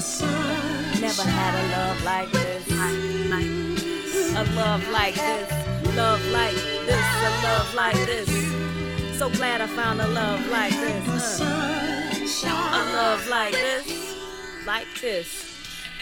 Never 0.00 1.22
had 1.24 1.54
a 1.54 1.64
love 1.76 2.02
like 2.04 2.32
this. 2.32 2.70
A 4.34 4.44
love 4.56 4.88
like 4.88 5.14
this. 5.14 5.94
Love 5.94 6.24
like 6.32 6.54
this. 6.86 7.04
A 7.28 7.30
love 7.44 7.74
like 7.74 8.06
this. 8.06 9.18
So 9.18 9.28
glad 9.28 9.60
I 9.60 9.66
found 9.66 10.00
a 10.00 10.08
love 10.08 10.46
like 10.48 10.72
this. 10.72 11.42
Uh. 11.42 12.14
A 12.48 12.80
love 12.96 13.28
like 13.28 13.52
this. 13.52 14.16
Like 14.66 14.86
this. 15.02 15.28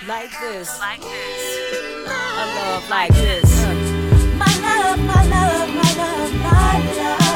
Like 0.07 0.31
this. 0.31 0.79
Like 0.79 1.01
this. 1.01 2.07
A 2.07 2.47
love 2.55 2.89
like 2.89 3.13
this. 3.15 3.65
Uh. 3.65 3.75
My 4.39 4.47
love, 4.63 5.01
my 5.01 5.27
love, 5.27 5.69
my 5.75 5.95
love, 5.99 6.35
my 6.35 6.95
love. 6.97 7.28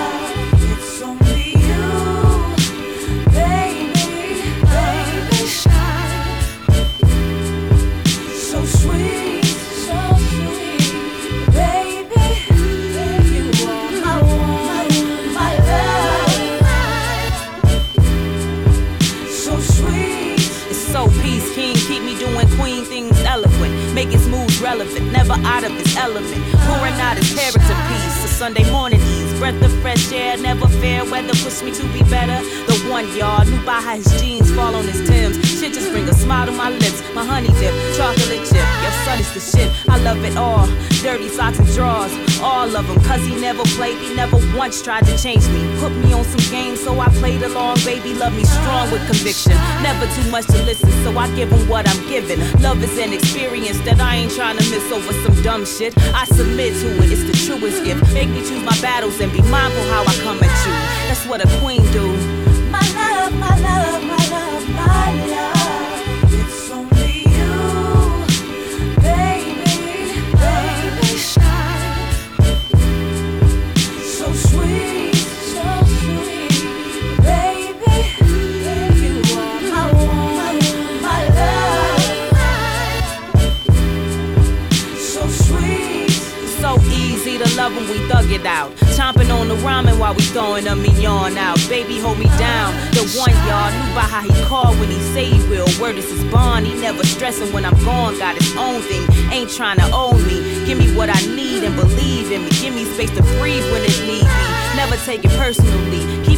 Relevant, 24.92 25.12
never 25.12 25.46
out 25.46 25.64
of 25.64 25.72
his 25.72 25.96
element. 25.96 26.42
Pouring 26.66 26.94
out 27.00 27.16
his 27.16 27.34
character 27.34 27.74
piece. 27.88 28.24
A 28.24 28.28
Sunday 28.28 28.70
morning 28.70 29.00
ease, 29.00 29.32
breath 29.38 29.60
of 29.62 29.72
fresh 29.80 30.12
air, 30.12 30.36
never 30.38 30.66
fair 30.68 31.04
weather. 31.04 31.34
Push 31.34 31.62
me 31.62 31.72
to 31.72 31.82
be 31.92 32.02
better. 32.10 32.38
The 32.66 32.74
one 32.90 33.06
y'all 33.16 33.41
by 33.64 33.80
how 33.80 33.96
his 33.96 34.20
jeans 34.20 34.50
fall 34.54 34.74
on 34.74 34.84
his 34.84 35.08
Timbs. 35.08 35.36
Shit 35.58 35.74
just 35.74 35.90
bring 35.90 36.08
a 36.08 36.14
smile 36.14 36.46
to 36.46 36.52
my 36.52 36.70
lips. 36.70 37.02
My 37.14 37.24
honey 37.24 37.48
dip, 37.60 37.74
chocolate 37.96 38.42
chip. 38.48 38.66
Your 38.82 38.94
son 39.04 39.18
is 39.18 39.30
the 39.34 39.40
shit. 39.40 39.70
I 39.88 39.98
love 39.98 40.22
it 40.24 40.36
all. 40.36 40.66
Dirty 41.02 41.28
socks 41.28 41.58
and 41.58 41.68
drawers, 41.74 42.12
all 42.40 42.74
of 42.74 42.86
them. 42.86 43.00
Cause 43.02 43.24
he 43.24 43.34
never 43.40 43.62
played, 43.76 43.98
he 43.98 44.14
never 44.14 44.38
once 44.56 44.82
tried 44.82 45.06
to 45.06 45.16
change 45.18 45.46
me. 45.48 45.62
Put 45.80 45.92
me 45.92 46.12
on 46.12 46.24
some 46.24 46.44
games, 46.50 46.80
so 46.80 46.98
I 46.98 47.08
played 47.20 47.42
along. 47.42 47.78
Baby, 47.84 48.14
love 48.14 48.34
me 48.34 48.44
strong 48.44 48.90
with 48.90 49.04
conviction. 49.06 49.52
Never 49.82 50.06
too 50.14 50.30
much 50.30 50.46
to 50.46 50.62
listen, 50.64 50.90
so 51.04 51.16
I 51.18 51.28
give 51.34 51.50
him 51.50 51.68
what 51.68 51.88
I'm 51.88 52.08
giving. 52.08 52.40
Love 52.60 52.82
is 52.82 52.96
an 52.98 53.12
experience 53.12 53.78
that 53.80 54.00
I 54.00 54.16
ain't 54.16 54.32
trying 54.32 54.58
to 54.58 54.64
miss 54.70 54.90
over 54.92 55.12
some 55.24 55.42
dumb 55.42 55.66
shit. 55.66 55.92
I 56.14 56.24
submit 56.26 56.74
to 56.80 56.88
it, 57.02 57.12
it's 57.12 57.24
the 57.24 57.36
truest 57.46 57.84
gift. 57.84 58.12
Make 58.12 58.28
me 58.30 58.40
choose 58.40 58.62
my 58.62 58.78
battles 58.80 59.20
and 59.20 59.32
be 59.32 59.42
mindful 59.42 59.84
how 59.90 60.02
I 60.02 60.14
come 60.22 60.38
at 60.38 60.54
you. 60.66 60.72
That's 61.08 61.26
what 61.26 61.44
a 61.44 61.48
queen 61.60 61.82
do. 61.92 62.31
Love, 63.42 63.91
we 87.90 87.98
thug 88.08 88.30
it 88.30 88.46
out. 88.46 88.70
Chomping 88.96 89.34
on 89.34 89.48
the 89.48 89.56
ramen 89.56 89.98
while 89.98 90.14
we 90.14 90.22
throwing 90.22 90.66
a 90.66 90.76
mignon 90.76 91.36
out. 91.36 91.58
Baby, 91.68 91.98
hold 91.98 92.18
me 92.18 92.26
down. 92.38 92.72
The 92.92 93.04
one 93.18 93.34
y'all 93.48 93.72
knew 93.74 93.94
by 93.94 94.06
how 94.06 94.22
he 94.22 94.34
called 94.44 94.78
when 94.78 94.88
he 94.88 95.00
say 95.12 95.24
he 95.26 95.38
will. 95.48 95.68
Word 95.80 95.96
is 95.96 96.08
his 96.10 96.24
bond. 96.32 96.66
He 96.66 96.74
never 96.80 97.04
stressing 97.04 97.52
when 97.52 97.64
I'm 97.64 97.78
gone. 97.84 98.18
Got 98.18 98.36
his 98.36 98.56
own 98.56 98.80
thing. 98.82 99.04
Ain't 99.32 99.50
trying 99.50 99.78
to 99.78 99.90
own 99.92 100.16
me. 100.26 100.64
Give 100.64 100.78
me 100.78 100.94
what 100.96 101.08
I 101.10 101.20
need 101.34 101.64
and 101.64 101.74
believe 101.76 102.30
in 102.30 102.44
me. 102.44 102.50
Give 102.62 102.74
me 102.74 102.84
space 102.84 103.10
to 103.16 103.22
breathe 103.38 103.64
when 103.72 103.82
it 103.82 104.00
need 104.06 104.12
be. 104.12 104.28
Never 104.76 104.96
take 105.04 105.24
it 105.24 105.30
personally. 105.32 106.00
Keep 106.24 106.28
me 106.28 106.31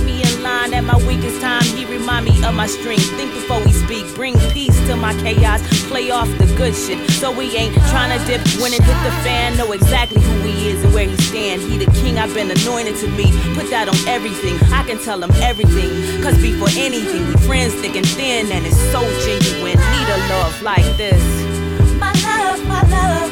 line 0.44 0.75
at 0.75 0.84
my 0.84 0.97
weakest 1.09 1.41
time. 1.41 1.65
He 1.65 1.84
remind 1.87 2.27
me 2.27 2.44
of 2.44 2.55
my 2.55 2.66
strength. 2.66 3.09
Think 3.16 3.32
before 3.32 3.65
we 3.65 3.72
speak. 3.72 4.05
Bring 4.15 4.34
peace 4.53 4.78
to 4.87 4.94
my 4.94 5.15
chaos. 5.25 5.60
Play 5.88 6.10
off 6.10 6.28
the 6.38 6.47
good 6.56 6.75
shit. 6.75 7.00
So 7.12 7.32
we 7.32 7.47
ain't 7.56 7.75
trying 7.91 8.12
to 8.12 8.21
dip 8.27 8.43
when 8.60 8.72
it 8.72 8.82
hit 8.84 9.00
the 9.03 9.15
fan. 9.25 9.56
Know 9.56 9.72
exactly 9.72 10.21
who 10.21 10.37
he 10.43 10.69
is 10.69 10.84
and 10.84 10.93
where 10.93 11.09
he 11.09 11.16
stand. 11.16 11.62
He 11.62 11.78
the 11.78 11.91
king. 12.00 12.19
I've 12.19 12.34
been 12.34 12.50
anointed 12.50 12.97
to 12.97 13.09
me. 13.09 13.32
Put 13.56 13.71
that 13.71 13.88
on 13.88 13.97
everything. 14.06 14.56
I 14.71 14.84
can 14.84 14.99
tell 15.03 15.22
him 15.22 15.32
everything. 15.43 15.91
Cause 16.22 16.37
before 16.41 16.69
anything, 16.76 17.26
we 17.26 17.34
friends 17.49 17.75
thick 17.75 17.97
and 17.97 18.06
thin. 18.06 18.53
And 18.53 18.66
it's 18.66 18.78
so 18.93 19.00
genuine. 19.25 19.78
Need 19.94 20.09
a 20.16 20.19
love 20.28 20.62
like 20.62 20.88
this. 20.97 21.25
My 21.99 22.12
love, 22.12 22.61
my 22.69 22.82
love, 22.82 22.93
my 22.93 22.93
love, 22.93 23.23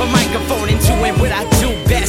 of 0.00 0.08
a 0.08 0.12
microphone 0.12 0.68
and 0.68 0.80
doing 0.80 1.18
what 1.18 1.32
I 1.32 1.42
do 1.60 1.68
best. 1.88 2.05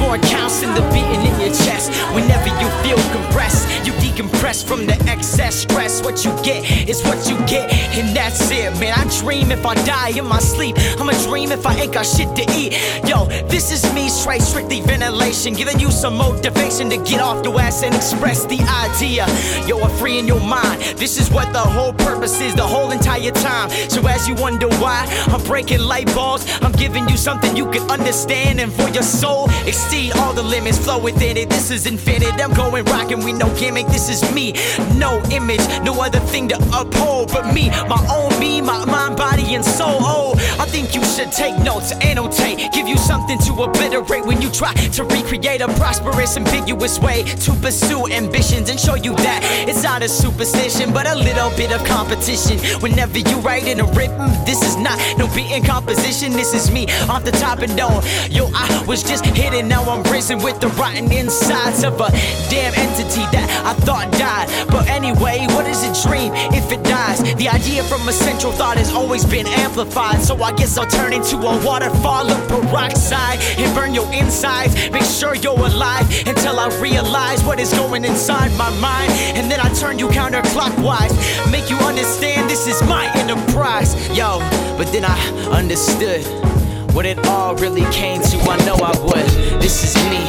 More 0.00 0.18
counts 0.18 0.60
than 0.60 0.74
the 0.74 0.82
beating 0.92 1.22
in 1.26 1.40
your 1.40 1.54
chest. 1.54 1.92
Whenever 2.14 2.48
you 2.60 2.68
feel 2.82 2.98
compressed, 3.12 3.68
you 3.86 3.92
decompress 4.00 4.64
from 4.64 4.86
the 4.86 4.94
excess 5.08 5.54
stress. 5.56 6.02
What 6.02 6.24
you 6.24 6.32
get 6.42 6.88
is 6.88 7.02
what 7.04 7.28
you 7.28 7.36
get, 7.46 7.72
and 7.94 8.16
that's 8.16 8.50
it, 8.50 8.72
man. 8.80 8.94
I 8.96 9.04
dream 9.20 9.52
if 9.52 9.64
I 9.64 9.74
die 9.84 10.18
in 10.18 10.26
my 10.26 10.38
sleep. 10.38 10.76
I'ma 10.98 11.12
dream 11.28 11.52
if 11.52 11.66
I 11.66 11.74
ain't 11.76 11.92
got 11.92 12.06
shit 12.06 12.34
to 12.36 12.44
eat. 12.52 12.72
Yo, 13.06 13.26
this 13.48 13.70
is 13.70 13.82
me 13.94 14.08
straight, 14.08 14.42
strictly 14.42 14.80
ventilation, 14.80 15.54
giving 15.54 15.78
you 15.78 15.90
some 15.90 16.16
motivation 16.16 16.88
to 16.90 16.96
get 16.96 17.20
off 17.20 17.44
your 17.44 17.60
ass 17.60 17.82
and 17.82 17.94
express 17.94 18.46
the 18.46 18.58
idea. 18.86 19.26
Yo, 19.68 19.78
I'm 19.80 19.90
free 19.98 20.18
in 20.18 20.26
your 20.26 20.40
mind. 20.40 20.80
This 20.96 21.20
is 21.20 21.30
what 21.30 21.52
the 21.52 21.60
whole 21.60 21.92
purpose 21.92 22.40
is, 22.40 22.54
the 22.54 22.66
whole 22.66 22.90
entire 22.90 23.30
time. 23.30 23.70
So 23.88 24.06
as 24.08 24.26
you 24.26 24.34
wonder 24.36 24.68
why 24.82 25.06
I'm 25.28 25.42
breaking 25.44 25.80
light 25.80 26.06
bulbs, 26.14 26.46
I'm 26.62 26.72
giving 26.72 27.08
you 27.08 27.16
something 27.16 27.56
you 27.56 27.70
can 27.70 27.88
understand, 27.90 28.60
and 28.60 28.72
for 28.72 28.88
your 28.88 29.02
soul, 29.02 29.48
exceed 29.90 30.12
all 30.18 30.32
the 30.32 30.42
limits, 30.42 30.78
flow 30.78 30.98
within 30.98 31.36
it. 31.36 31.50
This 31.50 31.70
is 31.70 31.84
infinite. 31.86 32.40
I'm 32.40 32.52
going 32.54 32.84
rockin' 32.84 33.24
with 33.24 33.36
no 33.36 33.52
gimmick. 33.56 33.88
This 33.88 34.08
is 34.08 34.22
me, 34.32 34.52
no 34.96 35.20
image, 35.32 35.66
no 35.82 36.00
other 36.00 36.20
thing 36.20 36.48
to 36.48 36.56
uphold 36.72 37.32
but 37.32 37.52
me, 37.52 37.70
my 37.88 38.00
own 38.08 38.38
me, 38.38 38.60
my 38.60 38.84
mind, 38.84 39.16
body, 39.16 39.54
and 39.54 39.64
soul. 39.64 39.98
Oh, 40.00 40.34
I 40.60 40.66
think 40.66 40.94
you 40.94 41.04
should 41.04 41.32
take 41.32 41.58
notes, 41.58 41.92
annotate, 42.02 42.72
give 42.72 42.86
you 42.86 42.96
something 42.96 43.38
to 43.40 43.52
obliterate 43.64 44.24
when 44.24 44.40
you 44.40 44.50
try 44.50 44.72
to 44.74 45.04
recreate 45.04 45.60
a 45.60 45.68
prosperous, 45.74 46.36
ambiguous 46.36 47.00
way 47.00 47.24
to 47.44 47.52
pursue 47.54 48.06
ambitions 48.12 48.70
and 48.70 48.78
show 48.78 48.94
you 48.94 49.14
that 49.16 49.40
it's 49.68 49.82
not 49.82 50.02
a 50.02 50.08
superstition, 50.08 50.92
but 50.92 51.06
a 51.06 51.14
little 51.16 51.50
bit 51.56 51.72
of 51.72 51.84
competition. 51.84 52.58
Whenever 52.80 53.18
you 53.18 53.38
write 53.40 53.66
in 53.66 53.80
a 53.80 53.86
rhythm, 53.98 54.30
this 54.44 54.62
is 54.62 54.76
not 54.76 54.98
no 55.18 55.26
beating 55.34 55.64
composition. 55.64 56.32
This 56.32 56.54
is 56.54 56.70
me 56.70 56.86
off 57.08 57.24
the 57.24 57.32
top 57.32 57.58
and 57.58 57.76
down. 57.76 58.02
Yo, 58.30 58.50
I 58.54 58.84
was 58.86 59.02
just 59.02 59.24
hidden, 59.26 59.68
now 59.80 59.92
I'm 59.92 60.02
risen 60.12 60.38
with 60.42 60.60
the 60.60 60.68
rotten 60.68 61.10
insides 61.12 61.84
of 61.84 61.94
a 62.00 62.10
damn 62.50 62.74
entity 62.74 63.24
that 63.32 63.48
I 63.64 63.74
thought 63.84 64.10
died. 64.12 64.48
But 64.68 64.88
anyway, 64.88 65.46
what 65.50 65.66
is 65.66 65.82
a 65.84 66.08
dream 66.08 66.32
if 66.52 66.70
it 66.72 66.82
dies? 66.84 67.22
The 67.34 67.48
idea 67.48 67.82
from 67.84 68.08
a 68.08 68.12
central 68.12 68.52
thought 68.52 68.76
has 68.76 68.92
always 68.92 69.24
been 69.24 69.46
amplified, 69.46 70.22
so 70.22 70.42
I 70.42 70.52
guess 70.52 70.76
I'll 70.76 70.86
turn 70.86 71.12
into 71.12 71.36
a 71.36 71.64
waterfall 71.64 72.30
of 72.30 72.48
peroxide 72.48 73.38
and 73.58 73.74
burn 73.74 73.94
your 73.94 74.10
insides. 74.12 74.74
Make 74.90 75.04
sure 75.04 75.34
you're 75.34 75.58
alive 75.58 76.06
until 76.26 76.58
I 76.58 76.68
realize 76.80 77.42
what 77.44 77.58
is 77.60 77.72
going 77.72 78.04
inside 78.04 78.52
my 78.56 78.70
mind, 78.80 79.10
and 79.36 79.50
then 79.50 79.60
I 79.60 79.72
turn 79.74 79.98
you 79.98 80.08
counterclockwise, 80.08 81.14
make 81.50 81.70
you 81.70 81.76
understand 81.78 82.50
this 82.50 82.66
is 82.66 82.82
my 82.82 83.10
enterprise. 83.16 83.94
Yo, 84.16 84.38
but 84.76 84.92
then 84.92 85.04
I 85.04 85.16
understood 85.50 86.49
what 86.92 87.06
it 87.06 87.18
all 87.26 87.54
really 87.56 87.84
came 87.92 88.20
to. 88.20 88.38
I 88.50 88.56
know 88.64 88.74
I 88.74 88.96
would. 89.00 89.60
This 89.60 89.84
is 89.84 89.94
me, 90.10 90.22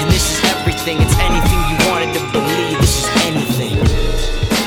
and 0.00 0.10
this 0.10 0.24
is 0.32 0.44
everything. 0.50 1.00
It's 1.00 1.16
anything 1.18 1.60
you 1.70 1.78
wanted 1.90 2.12
to 2.14 2.22
believe. 2.32 2.78
This 2.80 2.98
is 3.00 3.08
anything. 3.26 3.78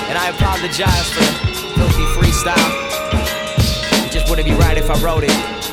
And 0.10 0.18
I 0.18 0.30
apologize 0.30 1.10
for 1.12 1.24
filthy 1.76 2.06
freestyle. 2.16 2.72
It 4.06 4.12
just 4.12 4.30
wouldn't 4.30 4.48
be 4.48 4.56
right 4.56 4.78
if 4.78 4.90
I 4.90 4.98
wrote 5.04 5.24
it. 5.24 5.65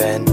You. 0.00 0.29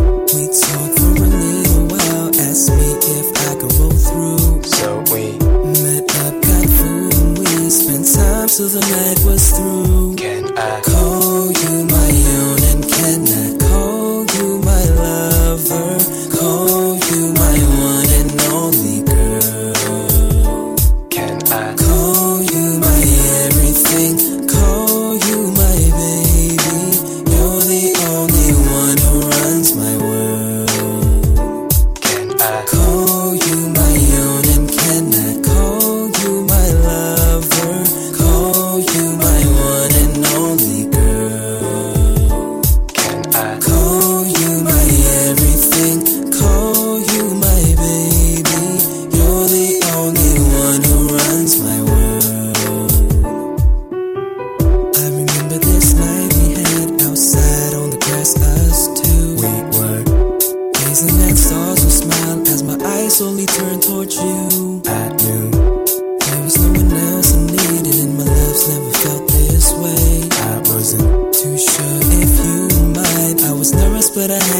At 61.22 61.38
stars 61.38 61.84
and 61.84 61.92
smile 61.92 62.42
as 62.48 62.64
my 62.64 62.78
eyes 62.82 63.18
slowly 63.18 63.46
turned 63.46 63.84
towards 63.84 64.16
you. 64.16 64.82
I 64.88 65.10
knew 65.22 65.52
there 65.52 66.42
was 66.44 66.58
no 66.58 66.70
one 66.74 66.92
else 66.92 67.36
I 67.36 67.42
needed, 67.46 67.88
and 68.04 68.18
my 68.18 68.24
love's 68.26 68.64
never 68.70 68.92
felt 69.04 69.28
this 69.30 69.68
way. 69.84 70.28
I 70.50 70.58
wasn't 70.74 71.34
too 71.34 71.58
sure 71.58 72.00
if 72.24 72.34
you 72.46 72.60
might. 72.98 73.38
I 73.46 73.52
was 73.54 73.74
nervous, 73.74 74.10
but 74.10 74.32
I 74.32 74.42
had 74.42 74.57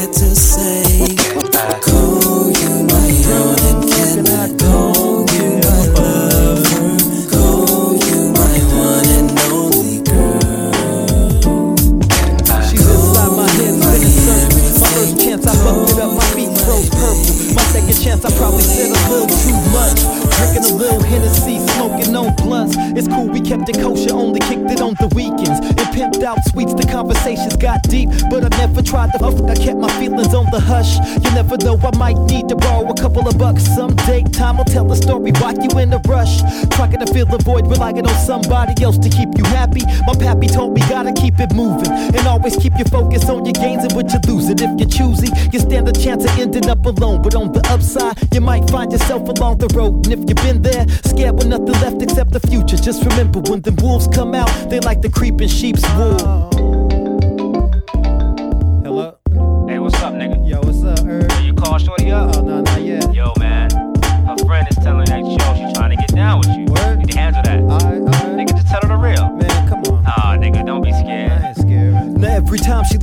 tried 28.98 29.12
to 29.12 29.46
I 29.48 29.54
kept 29.54 29.78
my 29.78 29.90
feelings 30.00 30.34
on 30.34 30.46
the 30.50 30.58
hush. 30.58 30.98
You 31.22 31.30
never 31.30 31.56
know, 31.58 31.78
I 31.78 31.96
might 31.96 32.18
need 32.26 32.48
to 32.48 32.56
borrow 32.56 32.88
a 32.90 32.94
couple 32.94 33.28
of 33.28 33.38
bucks 33.38 33.62
someday. 33.62 34.24
Time 34.24 34.56
will 34.56 34.64
tell 34.64 34.84
the 34.84 34.96
story, 34.96 35.30
why 35.38 35.52
you 35.52 35.70
in 35.78 35.92
a 35.92 36.00
rush. 36.08 36.42
Trying 36.74 36.98
to 36.98 37.06
fill 37.12 37.26
the 37.26 37.38
void, 37.38 37.66
relying 37.68 38.04
on 38.06 38.18
somebody 38.26 38.74
else 38.82 38.98
to 38.98 39.08
keep 39.08 39.28
you 39.38 39.44
happy. 39.44 39.82
My 40.06 40.14
pappy 40.18 40.48
told 40.48 40.74
me, 40.74 40.80
gotta 40.88 41.12
keep 41.12 41.38
it 41.38 41.52
moving. 41.54 41.92
And 41.92 42.26
always 42.26 42.56
keep 42.56 42.74
your 42.76 42.88
focus 42.88 43.28
on 43.28 43.44
your 43.44 43.54
gains 43.54 43.84
and 43.84 43.92
what 43.92 44.10
you're 44.10 44.26
losing. 44.26 44.58
If 44.58 44.72
you're 44.80 44.90
choosy, 44.90 45.28
you 45.52 45.60
stand 45.60 45.86
a 45.88 45.92
chance 45.92 46.24
of 46.24 46.36
ending 46.38 46.68
up 46.68 46.84
alone. 46.84 47.22
But 47.22 47.34
on 47.36 47.52
the 47.52 47.62
upside, 47.70 48.16
you 48.34 48.40
might 48.40 48.68
find 48.68 48.90
yourself 48.90 49.28
along 49.28 49.58
the 49.58 49.68
road. 49.78 50.06
And 50.06 50.12
if 50.14 50.20
you've 50.26 50.42
been 50.42 50.62
there, 50.62 50.86
scared 51.06 51.36
with 51.36 51.46
nothing 51.46 51.78
left 51.84 52.02
except 52.02 52.32
the 52.32 52.40
future, 52.40 52.76
just 52.76 53.04
remember 53.04 53.38
when 53.40 53.60
the 53.60 53.72
wolves 53.80 54.08
come 54.08 54.34
out, 54.34 54.50
they 54.70 54.80
like 54.80 55.02
the 55.02 55.10
creeping 55.10 55.48
sheep's 55.48 55.86
wool. 55.94 56.67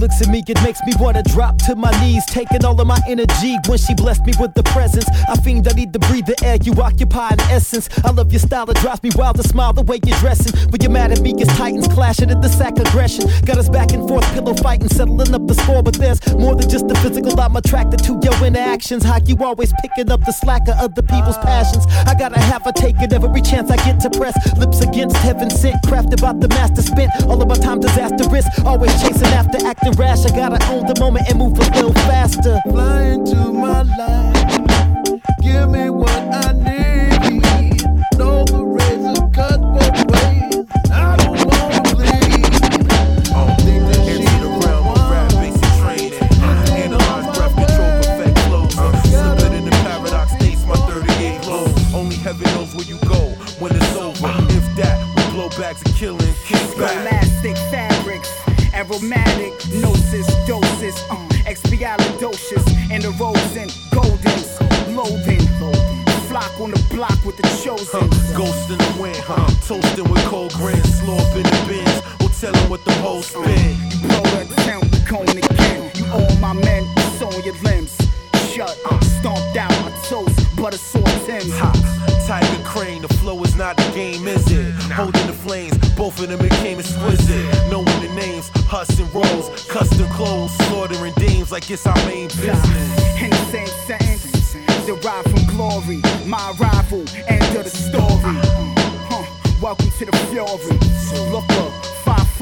Looks 0.05 0.21
at 0.21 0.27
me, 0.27 0.43
it 0.47 0.61
makes 0.61 0.79
me 0.85 0.93
wanna 0.99 1.23
drop 1.23 1.57
to 1.57 1.75
my 1.75 1.89
knees, 1.99 2.23
taking 2.27 2.63
all 2.63 2.79
of 2.79 2.85
my 2.85 2.99
energy 3.07 3.57
when 3.67 3.79
she 3.79 3.95
blessed 3.95 4.23
me 4.23 4.33
with 4.39 4.53
the 4.53 4.61
presence. 4.61 5.07
I 5.27 5.35
fiend, 5.37 5.67
I 5.67 5.73
need 5.73 5.93
to 5.93 5.99
breathe 5.99 6.27
the 6.27 6.37
air 6.45 6.57
you 6.61 6.73
occupy 6.79 7.29
in 7.29 7.39
essence. 7.49 7.89
I 8.03 8.11
love 8.11 8.31
your 8.31 8.39
style, 8.39 8.69
it 8.69 8.77
drives 8.77 9.01
me 9.01 9.09
wild 9.15 9.37
to 9.37 9.43
smile 9.43 9.73
the 9.73 9.81
way 9.81 9.99
you're 10.05 10.17
dressing. 10.19 10.53
When 10.69 10.79
you're 10.79 10.91
mad 10.91 11.11
at 11.11 11.21
me, 11.21 11.33
it's 11.39 11.51
titans 11.57 11.87
clashing 11.87 12.29
at 12.29 12.39
the 12.39 12.49
sack 12.49 12.77
aggression. 12.77 13.25
Got 13.45 13.57
us 13.57 13.67
back 13.67 13.93
and 13.93 14.07
forth, 14.07 14.31
pillow 14.33 14.53
fighting, 14.53 14.89
settling 14.89 15.33
up 15.33 15.47
the 15.47 15.55
score. 15.55 15.81
But 15.81 15.95
there's 15.95 16.21
more 16.35 16.53
than 16.53 16.69
just 16.69 16.87
the 16.87 16.95
physical. 16.95 17.39
I'm 17.41 17.55
attracted 17.55 18.03
to 18.03 18.19
your 18.21 18.37
interactions. 18.45 19.03
How 19.03 19.17
you 19.25 19.35
always 19.41 19.73
picking 19.81 20.11
up 20.11 20.23
the 20.23 20.33
slack 20.33 20.67
of 20.67 20.77
other 20.77 21.01
people's 21.01 21.39
passions. 21.39 21.87
I 22.05 22.13
gotta 22.13 22.39
have 22.39 22.67
a 22.67 22.73
take 22.73 23.01
it 23.01 23.11
every 23.11 23.41
chance 23.41 23.71
I 23.71 23.77
get 23.77 23.99
to 24.01 24.11
press. 24.11 24.35
Lips 24.55 24.81
against 24.81 25.17
heaven 25.17 25.49
sent, 25.49 25.81
crafted 25.81 26.21
by 26.21 26.33
the 26.33 26.49
master 26.49 26.83
spent. 26.83 27.09
All 27.25 27.41
of 27.41 27.47
my 27.47 27.55
time 27.55 27.79
disastrous, 27.79 28.45
always 28.63 28.93
chasing 29.01 29.33
after 29.33 29.65
acting 29.65 29.94
rash. 29.95 30.25
I 30.25 30.35
gotta 30.35 30.63
own 30.71 30.85
the 30.85 30.99
moment 30.99 31.29
and 31.29 31.39
move 31.39 31.57
a 31.57 31.69
little 31.71 31.93
faster. 31.93 32.59
Fly 32.69 33.03
into 33.03 33.51
my 33.51 33.81
life. 33.81 35.21
Give 35.41 35.69
me 35.69 35.89
what 35.89 36.11
I 36.11 36.51
need. 36.53 36.74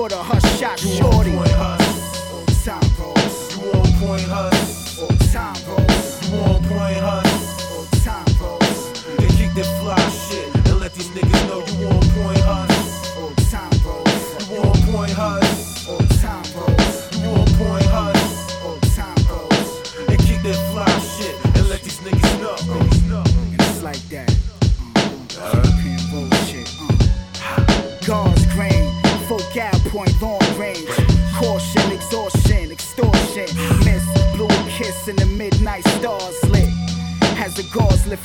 Five 0.04 0.12
footer, 0.12 0.24
hush 0.24 0.60
shot, 0.60 0.84
You 0.84 1.06
on 1.06 1.12
shorty. 1.12 1.32
point, 1.32 1.50
Huss. 1.52 2.66
Time 2.66 2.82
rolls, 3.00 3.58
You 3.58 3.72
on 3.72 3.94
point, 4.00 4.22
Huss. 4.24 5.34
time 5.34 5.56
rolls, 5.68 6.32
You 6.32 6.40
on 6.40 6.64
point, 6.64 6.98
Huss. 6.98 8.04
time 8.04 8.26
rolls, 8.42 9.04
They 9.18 9.28
kick 9.28 9.54
that 9.56 9.66
fly 9.80 10.00
shit 10.10 10.56
and 10.56 10.80
let 10.80 10.94
these 10.94 11.08
niggas 11.10 11.48
know 11.48 11.64
you 11.80 11.88
on 11.88 12.02
point. 12.24 12.73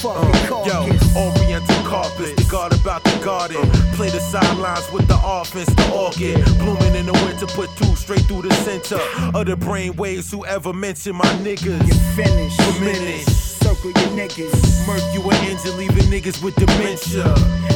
Lift 0.05 0.51
Uh, 0.51 0.65
yo, 0.67 0.83
oriental 1.17 1.83
carpets, 1.85 2.35
the 2.43 2.49
guard 2.51 2.73
about 2.75 3.03
the 3.05 3.19
garden. 3.25 3.63
Play 3.95 4.11
the 4.11 4.21
sidelines 4.21 4.91
with 4.93 5.07
the 5.09 5.19
offense, 5.25 5.69
the 5.75 5.91
orchid. 5.93 6.45
Blooming 6.59 6.95
in 6.95 7.07
the 7.07 7.13
winter, 7.25 7.47
put 7.47 7.71
two 7.77 7.95
straight 7.97 8.23
through 8.23 8.43
the 8.43 8.55
center 8.65 8.99
of 9.35 9.47
the 9.47 9.57
brain 9.57 9.95
waves. 9.97 10.31
Whoever 10.31 10.73
mention 10.73 11.17
my 11.17 11.31
niggas, 11.43 11.87
You 11.87 11.95
finish. 12.15 12.57
diminish. 12.57 13.25
Circle 13.27 13.91
your 13.91 14.11
niggas. 14.17 14.87
Murk 14.87 15.03
you 15.13 15.23
an 15.31 15.37
engine, 15.47 15.77
leaving 15.77 16.05
niggas 16.11 16.43
with 16.43 16.55
dementia. 16.57 17.27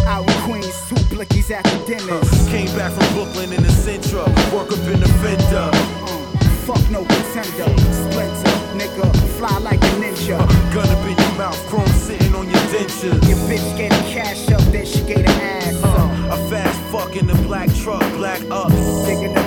Out 0.06 0.26
in 0.28 0.34
Queens, 0.42 0.74
two 0.88 0.96
blickies 1.14 1.50
at 1.50 1.64
the 1.64 1.78
dinners. 1.86 2.48
Came 2.48 2.70
back 2.76 2.92
from 2.92 3.14
Brooklyn 3.14 3.52
in 3.52 3.62
the 3.62 3.70
Central, 3.72 4.24
work 4.54 4.70
up 4.72 4.78
in 4.88 5.00
the 5.00 5.08
fender. 5.22 5.70
Fuck 6.66 6.90
no 6.90 7.04
pretender. 7.04 7.81
On 13.04 13.20
your 13.28 13.38
bitch 13.48 13.76
getting 13.76 14.12
cash 14.12 14.48
up, 14.50 14.60
then 14.72 14.86
she 14.86 15.00
gave 15.02 15.26
her 15.26 15.42
ass 15.42 15.82
up. 15.82 15.98
Uh, 15.98 16.34
a 16.34 16.50
fast 16.50 16.80
fuck 16.92 17.16
in 17.16 17.26
the 17.26 17.34
black 17.46 17.72
truck, 17.74 18.00
black 18.12 18.40
ups. 18.50 19.04
Digging 19.04 19.41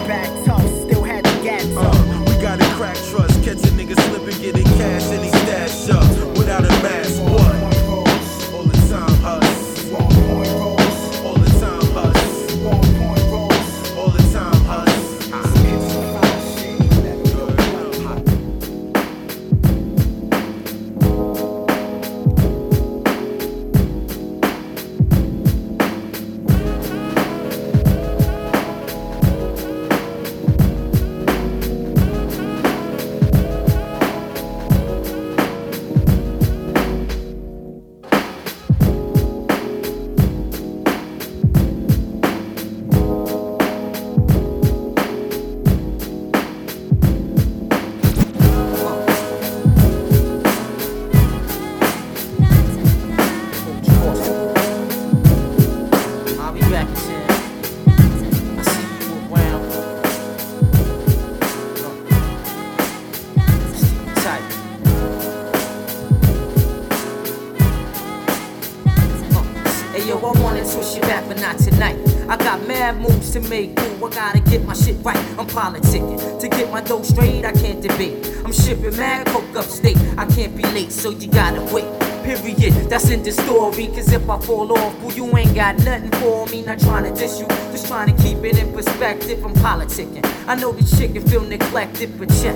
To 75.55 76.49
get 76.49 76.69
my 76.69 76.81
dough 76.81 77.01
straight, 77.01 77.45
I 77.45 77.53
can't 77.53 77.81
debate. 77.81 78.29
I'm 78.43 78.51
shipping 78.51 78.97
mad 78.97 79.27
coke 79.27 79.55
upstate. 79.55 79.95
I 80.17 80.25
can't 80.25 80.53
be 80.53 80.63
late, 80.63 80.91
so 80.91 81.11
you 81.11 81.29
gotta 81.29 81.61
wait. 81.73 81.85
Period, 82.25 82.73
that's 82.89 83.09
in 83.09 83.23
the 83.23 83.31
story. 83.31 83.87
Cause 83.87 84.11
if 84.11 84.29
I 84.29 84.37
fall 84.41 84.77
off, 84.77 85.01
well, 85.01 85.13
you 85.13 85.25
ain't 85.37 85.55
got 85.55 85.77
nothing 85.77 86.11
for 86.19 86.45
me. 86.47 86.61
Not 86.61 86.79
trying 86.79 87.05
to 87.05 87.17
diss 87.17 87.39
you, 87.39 87.47
just 87.71 87.87
trying 87.87 88.13
to 88.13 88.21
keep 88.21 88.39
it 88.43 88.59
in 88.59 88.73
perspective. 88.73 89.45
I'm 89.45 89.53
politicking. 89.53 90.25
I 90.45 90.55
know 90.55 90.77
shit 90.81 91.13
can 91.13 91.25
feel 91.25 91.41
neglected, 91.41 92.19
but 92.19 92.27
check. 92.41 92.55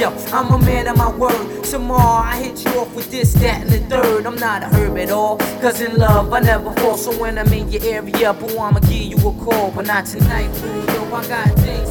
Yo, 0.00 0.10
I'm 0.32 0.52
a 0.52 0.58
man 0.58 0.88
of 0.88 0.96
my 0.96 1.16
word. 1.16 1.62
Tomorrow 1.62 2.24
I 2.24 2.42
hit 2.42 2.64
you 2.64 2.72
off 2.80 2.92
with 2.96 3.12
this, 3.12 3.32
that, 3.34 3.62
and 3.62 3.70
the 3.70 3.78
third. 3.78 4.26
I'm 4.26 4.36
not 4.36 4.64
a 4.64 4.66
herb 4.74 4.98
at 4.98 5.12
all. 5.12 5.38
Cause 5.60 5.80
in 5.80 5.96
love, 5.96 6.32
I 6.32 6.40
never 6.40 6.72
fall. 6.80 6.96
So 6.96 7.16
when 7.16 7.38
I'm 7.38 7.52
in 7.52 7.70
your 7.70 7.84
area, 7.84 8.34
boo, 8.34 8.58
I'ma 8.58 8.80
give 8.80 8.90
you 8.92 9.16
a 9.18 9.32
call. 9.44 9.70
But 9.70 9.86
not 9.86 10.06
tonight, 10.06 10.50
boo. 10.60 10.92
Yo, 10.92 11.14
I 11.14 11.28
got 11.28 11.46
things. 11.60 11.89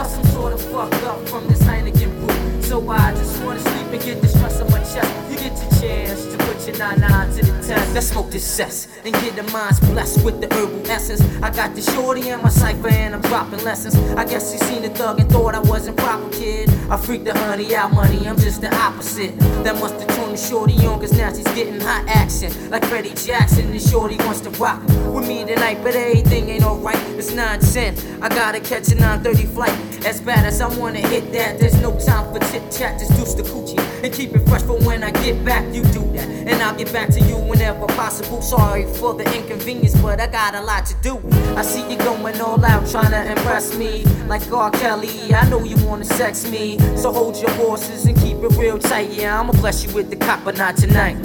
I'm 0.00 0.24
sorta 0.32 0.56
fucked 0.56 1.02
up 1.04 1.28
from 1.28 1.46
this 1.46 1.62
Heineken. 1.62 2.64
So 2.64 2.88
I 2.88 3.12
just 3.12 3.42
wanna 3.42 3.60
sleep 3.60 3.86
and 3.92 4.02
get 4.02 4.22
the 4.22 4.28
stress 4.28 4.58
on 4.60 4.70
my 4.70 4.78
chest. 4.78 5.30
You 5.30 5.36
get 5.36 5.52
your 5.60 5.80
chance 5.80 6.24
to 6.24 6.38
put 6.38 6.66
your 6.66 6.78
nine 6.78 7.00
nine 7.00 7.28
to 7.36 7.44
the 7.44 7.52
test. 7.66 7.92
Let's 7.92 8.06
smoke 8.06 8.30
this 8.30 8.46
cess 8.46 8.88
and 9.04 9.12
get 9.12 9.36
the 9.36 9.42
minds 9.52 9.78
blessed 9.80 10.24
with 10.24 10.40
the 10.40 10.46
herbal 10.54 10.90
essence. 10.90 11.20
I 11.42 11.50
got 11.50 11.74
the 11.74 11.82
shorty 11.82 12.30
in 12.30 12.40
my 12.40 12.48
cipher 12.48 12.88
and 12.88 13.14
I'm 13.14 13.20
dropping 13.20 13.62
lessons. 13.62 13.94
I 14.16 14.24
guess 14.24 14.54
you 14.54 14.58
seen 14.60 14.80
the 14.80 14.88
thug 14.88 15.20
and 15.20 15.30
thought 15.30 15.54
I 15.54 15.60
wasn't 15.60 15.98
proper, 15.98 16.30
kid. 16.30 16.70
I 16.88 16.96
freaked 16.96 17.26
the 17.26 17.38
honey 17.38 17.74
out 17.74 17.92
money, 17.92 18.26
I'm 18.26 18.38
just 18.38 18.62
the 18.62 18.74
opposite. 18.74 19.38
That 19.64 19.78
must 19.80 20.00
have 20.00 20.08
turned 20.16 20.32
the 20.32 20.38
shorty 20.38 20.74
on, 20.86 20.98
cause 21.00 21.12
now 21.12 21.30
she's 21.30 21.44
getting 21.54 21.78
hot 21.78 22.08
action. 22.08 22.70
Like 22.70 22.86
Freddie 22.86 23.14
Jackson, 23.14 23.70
the 23.70 23.78
shorty 23.78 24.16
wants 24.18 24.40
to 24.42 24.50
rock 24.50 24.82
with 25.12 25.28
me 25.28 25.44
tonight, 25.44 25.80
but 25.82 25.94
everything 25.94 26.48
ain't 26.48 26.64
alright. 26.64 27.09
It's 27.20 27.34
9 27.34 27.60
10. 27.60 28.22
I 28.22 28.30
gotta 28.30 28.60
catch 28.60 28.88
a 28.92 28.94
930 28.94 29.44
flight. 29.52 30.06
As 30.06 30.22
bad 30.22 30.46
as 30.46 30.62
I 30.62 30.68
wanna 30.78 31.00
hit 31.00 31.30
that, 31.32 31.58
there's 31.58 31.78
no 31.82 31.92
time 31.98 32.32
for 32.32 32.38
chit 32.50 32.62
chat, 32.72 32.98
just 32.98 33.14
deuce 33.14 33.34
the 33.34 33.42
coochie. 33.42 33.78
And 34.02 34.10
keep 34.10 34.34
it 34.34 34.48
fresh 34.48 34.62
for 34.62 34.78
when 34.86 35.04
I 35.04 35.10
get 35.10 35.44
back, 35.44 35.62
you 35.66 35.82
do 35.92 36.00
that. 36.14 36.26
And 36.26 36.62
I'll 36.62 36.74
get 36.74 36.90
back 36.94 37.10
to 37.10 37.20
you 37.20 37.36
whenever 37.36 37.86
possible. 37.88 38.40
Sorry 38.40 38.86
for 38.94 39.12
the 39.12 39.24
inconvenience, 39.36 40.00
but 40.00 40.18
I 40.18 40.28
got 40.28 40.54
a 40.54 40.62
lot 40.62 40.86
to 40.86 40.94
do. 41.02 41.20
I 41.58 41.60
see 41.60 41.86
you 41.92 41.98
going 41.98 42.40
all 42.40 42.64
out 42.64 42.88
trying 42.90 43.10
to 43.10 43.30
impress 43.30 43.76
me. 43.76 44.04
Like 44.26 44.50
R. 44.50 44.70
Kelly, 44.70 45.34
I 45.34 45.46
know 45.50 45.62
you 45.62 45.76
wanna 45.84 46.06
sex 46.06 46.50
me. 46.50 46.78
So 46.96 47.12
hold 47.12 47.36
your 47.36 47.50
horses 47.50 48.06
and 48.06 48.16
keep 48.16 48.38
it 48.38 48.56
real 48.56 48.78
tight. 48.78 49.10
Yeah, 49.10 49.38
I'ma 49.38 49.52
bless 49.52 49.84
you 49.84 49.92
with 49.92 50.08
the 50.08 50.16
cop, 50.16 50.42
but 50.42 50.56
not 50.56 50.78
tonight. 50.78 51.18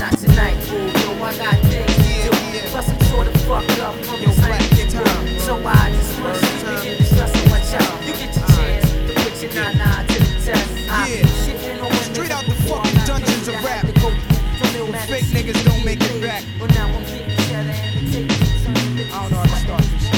Not 0.00 0.18
tonight. 0.18 0.58
Yo, 0.66 1.12
I 1.22 1.32
got 1.38 1.54
things 1.70 1.94
to 1.94 2.28
do. 2.28 2.68
Plus, 2.72 2.88
I'm 2.88 3.00
sorta 3.02 3.38
fucked 3.38 3.78
up 3.78 4.11
So 5.52 5.58
I 5.68 5.92
just 5.92 6.16
wanna 6.18 6.34
sleep 6.34 6.64
and 6.64 6.82
get 6.82 6.96
the 6.96 7.04
stress 7.04 7.28
on 7.36 7.44
my 7.52 7.60
child. 7.60 8.00
You 8.00 8.14
get 8.16 8.32
your 8.34 8.46
chance 8.56 8.88
to 8.88 9.12
put 9.20 9.36
your 9.42 9.52
nine 9.52 9.76
nine 9.76 10.06
to 10.06 10.18
the 10.18 10.40
test. 10.40 10.64
Be 10.72 10.88
on 11.78 11.92
Straight 12.08 12.30
out 12.30 12.44
the 12.46 12.54
fucking 12.64 13.04
dungeons 13.04 13.48
of 13.48 13.60
rap. 13.60 13.84
Where 13.84 13.92
fake 15.12 15.28
niggas 15.28 15.62
don't 15.62 15.84
make 15.84 16.00
it 16.00 16.22
back. 16.22 16.42
But 16.58 16.72
now 16.72 16.86
I'm 16.88 17.04
getting 17.04 17.36
cheddar 17.36 17.68
and 17.68 17.92
the 18.00 18.12
tape 18.12 18.32
is 18.32 18.64
on 18.66 18.96
the 18.96 19.04
I 19.04 19.20
don't 19.20 19.30
know 19.30 19.36
how 19.36 19.44
to 19.44 19.60
start 19.60 19.84
this. 19.92 20.08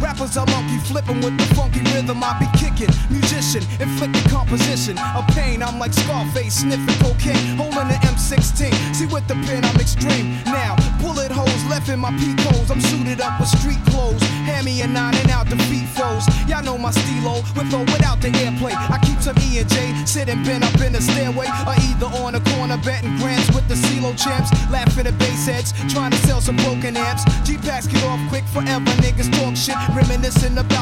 Rappers 0.00 0.36
are 0.38 0.46
monkey 0.46 0.78
flipping 0.88 1.20
with 1.20 1.36
the 1.36 1.54
funky 1.54 1.80
rhythm 1.92 2.24
I 2.24 2.32
be 2.40 2.46
kicking. 2.82 2.94
Musician, 3.10 3.62
inflicting 3.80 4.22
composition 4.30 4.98
of 5.14 5.26
pain. 5.28 5.62
I'm 5.62 5.78
like 5.78 5.92
Scarface 5.92 6.60
sniffing 6.60 6.98
cocaine, 7.00 7.56
holding 7.56 7.88
the 7.88 7.98
M16. 8.06 8.94
See 8.94 9.06
with 9.06 9.26
the 9.28 9.34
pen 9.46 9.64
I'm 9.64 9.76
extreme. 9.76 10.38
Now 10.44 10.76
bullet 11.00 11.30
holes 11.30 11.64
left 11.68 11.88
in 11.88 11.98
my 12.00 12.10
peak 12.18 12.38
holes. 12.40 12.70
I'm 12.70 12.80
suited 12.80 13.20
up 13.20 13.38
with 13.40 13.48
street 13.48 13.82
clothes. 13.90 14.22
Hand 14.46 14.66
me 14.66 14.80
a 14.82 14.86
nine 14.86 15.14
and 15.16 15.30
out 15.30 15.48
the 15.48 15.56
feet 15.68 15.88
foes. 15.88 16.26
Y'all 16.48 16.62
know 16.62 16.78
my 16.78 16.90
stilo 16.90 17.42
with 17.56 17.72
or 17.74 17.84
without 17.92 18.20
the 18.20 18.28
airplay. 18.28 18.74
I 18.74 18.98
keep 19.04 19.20
some 19.20 19.36
E 19.38 19.58
and 19.58 19.68
J 19.68 19.92
sitting 20.06 20.42
bent 20.44 20.64
up 20.64 20.80
in 20.80 20.92
the 20.92 21.00
stairway, 21.00 21.46
or 21.66 21.74
either 21.88 22.06
on 22.22 22.32
the 22.32 22.42
corner 22.54 22.78
betting 22.84 23.16
grants 23.18 23.48
with 23.54 23.66
the 23.68 23.74
CeeLo 23.74 24.16
champs. 24.16 24.50
Laughing 24.70 25.06
at 25.06 25.18
bass 25.18 25.46
heads, 25.46 25.72
trying 25.92 26.10
to 26.10 26.18
sell 26.28 26.40
some 26.40 26.56
broken 26.56 26.96
amps. 26.96 27.24
G 27.44 27.56
packs 27.58 27.86
get 27.86 28.02
off 28.04 28.20
quick 28.28 28.44
forever. 28.44 28.90
Niggas 29.02 29.30
talk 29.38 29.56
shit, 29.56 29.76
reminiscing 29.94 30.56
about 30.58 30.81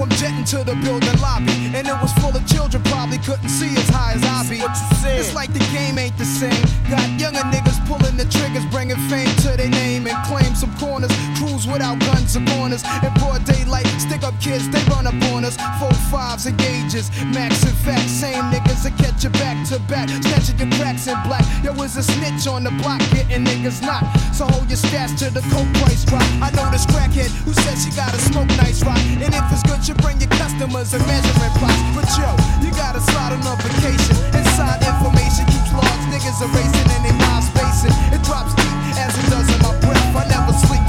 I'm 0.00 0.08
jetting 0.16 0.44
to 0.56 0.64
the 0.64 0.74
building 0.80 1.12
lobby, 1.20 1.52
and 1.76 1.86
it 1.86 1.98
was 2.00 2.12
full 2.24 2.32
of 2.32 2.40
children. 2.48 2.82
Probably 2.84 3.18
couldn't 3.18 3.50
see 3.50 3.68
as 3.76 3.88
high 3.92 4.16
as 4.16 4.24
I 4.24 4.48
be. 4.48 4.64
It's 5.12 5.34
like 5.34 5.52
the 5.52 5.60
game 5.76 5.98
ain't 5.98 6.16
the 6.16 6.24
same. 6.24 6.64
Got 6.88 7.04
younger 7.20 7.44
niggas 7.52 7.76
pulling 7.84 8.16
the 8.16 8.24
triggers, 8.32 8.64
bringing 8.72 8.96
fame 9.12 9.28
to 9.44 9.60
their 9.60 9.68
name 9.68 10.06
and 10.06 10.16
claim 10.24 10.54
some 10.56 10.72
corners. 10.80 11.12
Crews 11.36 11.66
without 11.66 12.00
guns 12.00 12.34
or 12.34 12.44
corners. 12.56 12.82
In 13.04 13.12
broad 13.20 13.44
daylight, 13.44 13.86
stick 14.00 14.24
up 14.24 14.32
kids, 14.40 14.68
they 14.70 14.80
run 14.88 15.06
up 15.06 15.20
on 15.36 15.44
us. 15.44 15.60
Four 15.78 15.92
fives 16.08 16.46
and 16.46 16.56
gauges, 16.56 17.12
max 17.36 17.62
and 17.62 17.76
facts, 17.84 18.08
same 18.08 18.40
niggas 18.48 18.88
that 18.88 18.96
catch 18.96 19.22
you 19.22 19.30
back 19.36 19.68
to 19.68 19.78
back, 19.84 20.08
snatching 20.08 20.56
your 20.56 20.72
cracks 20.80 21.08
in 21.08 21.16
black. 21.28 21.44
Yo, 21.62 21.76
is 21.84 21.96
a 21.96 22.02
snitch 22.02 22.48
on 22.48 22.64
the 22.64 22.72
block, 22.80 23.00
getting 23.12 23.44
niggas 23.44 23.82
knocked. 23.84 24.08
So 24.34 24.46
hold 24.46 24.68
your 24.72 24.80
stash 24.80 25.12
till 25.20 25.30
the 25.30 25.44
coke 25.52 25.68
price 25.84 26.08
drop. 26.08 26.24
I 26.40 26.48
know 26.56 26.64
this 26.72 26.86
crackhead 26.86 27.28
who 27.44 27.52
says 27.52 27.84
she 27.84 27.92
gotta 27.92 28.16
smoke 28.16 28.48
nice 28.56 28.82
rock. 28.82 28.98
And 29.20 29.34
if 29.34 29.44
it's 29.52 29.62
good, 29.68 29.84
you 29.90 29.96
bring 30.06 30.20
your 30.22 30.30
customers 30.38 30.94
a 30.94 30.98
measurement 31.02 31.52
plots. 31.58 31.82
But 31.98 32.06
yo, 32.14 32.30
you 32.62 32.70
gotta 32.78 33.02
slide 33.02 33.34
on 33.34 33.42
a 33.42 33.54
vacation. 33.58 34.14
Inside 34.30 34.78
information 34.86 35.42
keeps 35.50 35.74
logs, 35.74 36.04
niggas 36.14 36.38
are 36.46 36.52
racing 36.54 36.88
and 36.94 37.02
they 37.02 37.14
mind 37.18 37.42
spacing. 37.50 37.94
It 38.14 38.22
drops 38.22 38.54
deep 38.54 38.78
as 38.94 39.10
it 39.18 39.26
does 39.34 39.50
in 39.50 39.58
my 39.66 39.74
breath. 39.82 40.14
I 40.14 40.22
never 40.30 40.54
sleep, 40.54 40.79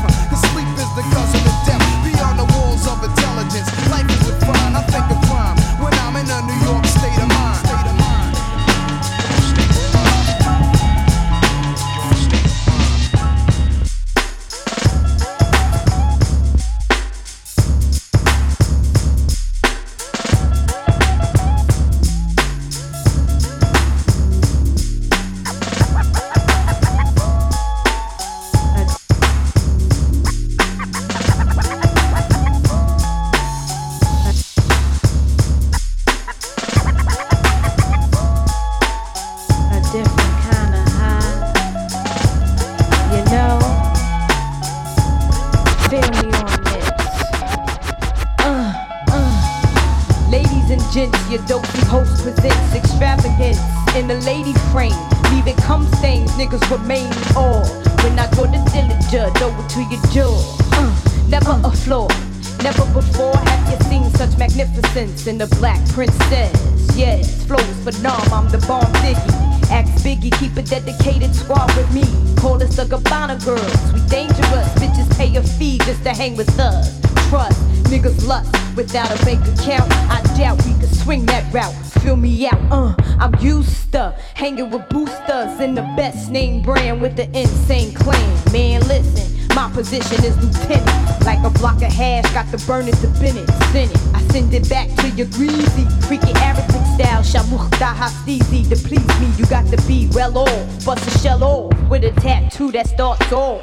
me 82.32 82.48
out, 82.48 82.72
uh, 82.72 82.96
I'm 83.20 83.36
used 83.40 83.92
to 83.92 84.16
hanging 84.34 84.70
with 84.70 84.88
boosters 84.90 85.60
in 85.60 85.76
the 85.76 85.82
best 85.98 86.32
name 86.32 86.62
brand 86.62 87.02
with 87.02 87.16
the 87.16 87.26
insane 87.38 87.94
clan. 87.94 88.52
Man, 88.52 88.82
listen. 88.88 89.28
My 89.56 89.70
position 89.72 90.24
is 90.24 90.36
lieutenant. 90.38 91.26
Like 91.26 91.44
a 91.44 91.50
block 91.50 91.82
of 91.82 91.92
hash, 91.92 92.32
got 92.34 92.50
the 92.52 92.58
burner 92.66 92.92
to 92.92 93.08
Bennett. 93.20 93.50
Send 93.72 93.92
it. 93.92 93.98
I 94.14 94.22
send 94.32 94.54
it 94.54 94.70
back 94.70 94.88
to 95.00 95.10
your 95.10 95.28
greasy. 95.28 95.86
Freaky 96.08 96.32
Arabic 96.36 96.84
style. 96.96 97.22
Shamukhta 97.22 97.94
hastizi. 97.94 98.64
To 98.70 98.76
please 98.88 99.20
me, 99.20 99.28
you 99.38 99.46
got 99.48 99.68
to 99.68 99.78
be 99.88 100.10
well 100.14 100.38
off. 100.38 100.86
Bust 100.86 101.06
a 101.08 101.20
shell 101.20 101.44
off 101.44 101.74
with 101.90 102.04
a 102.06 102.12
tattoo 102.22 102.72
that 102.72 102.88
starts 102.88 103.32
off. 103.34 103.62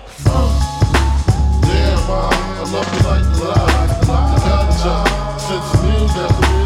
Yeah, 1.64 1.96
mom, 2.06 2.32
I 2.32 2.64
love 2.72 2.88
you 2.94 3.00
like 3.08 3.26
the 3.36 4.06
got 4.06 4.84
ya 4.84 5.38
since 5.38 5.82
music. 5.82 6.48
Can 6.48 6.57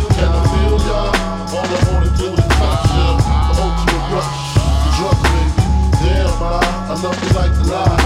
I 6.93 6.95
love 6.97 7.17
you 7.25 7.31
like 7.33 7.55
the 7.57 7.65
lie. 7.73 7.97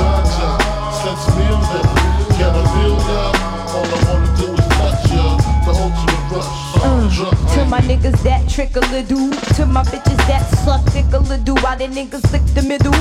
Got 0.00 0.24
ya 0.40 0.56
since 1.04 1.36
music. 1.36 1.84
Can 2.40 2.48
I 2.48 2.64
feel 2.72 2.96
ya? 3.12 3.20
All 3.76 3.84
I 3.84 3.98
wanna 4.08 4.30
do 4.40 4.48
is 4.56 4.68
touch 4.72 5.12
ya. 5.12 5.36
The 5.66 5.72
ultimate 5.76 6.24
rush, 6.32 6.56
mm. 6.80 7.02
the 7.02 7.14
drug 7.14 7.36
To 7.52 7.64
my 7.66 7.80
niggas 7.80 8.18
that 8.22 8.48
trickle 8.48 8.84
a 8.94 9.02
do. 9.02 9.30
To 9.56 9.66
my 9.66 9.82
bitches 9.82 10.16
that 10.28 10.48
suck 10.64 10.82
tickle 10.94 11.30
a 11.30 11.36
do. 11.36 11.56
Why 11.56 11.76
the 11.76 11.88
niggas 11.88 12.32
lick 12.32 12.40
the 12.54 12.62
middle? 12.62 12.94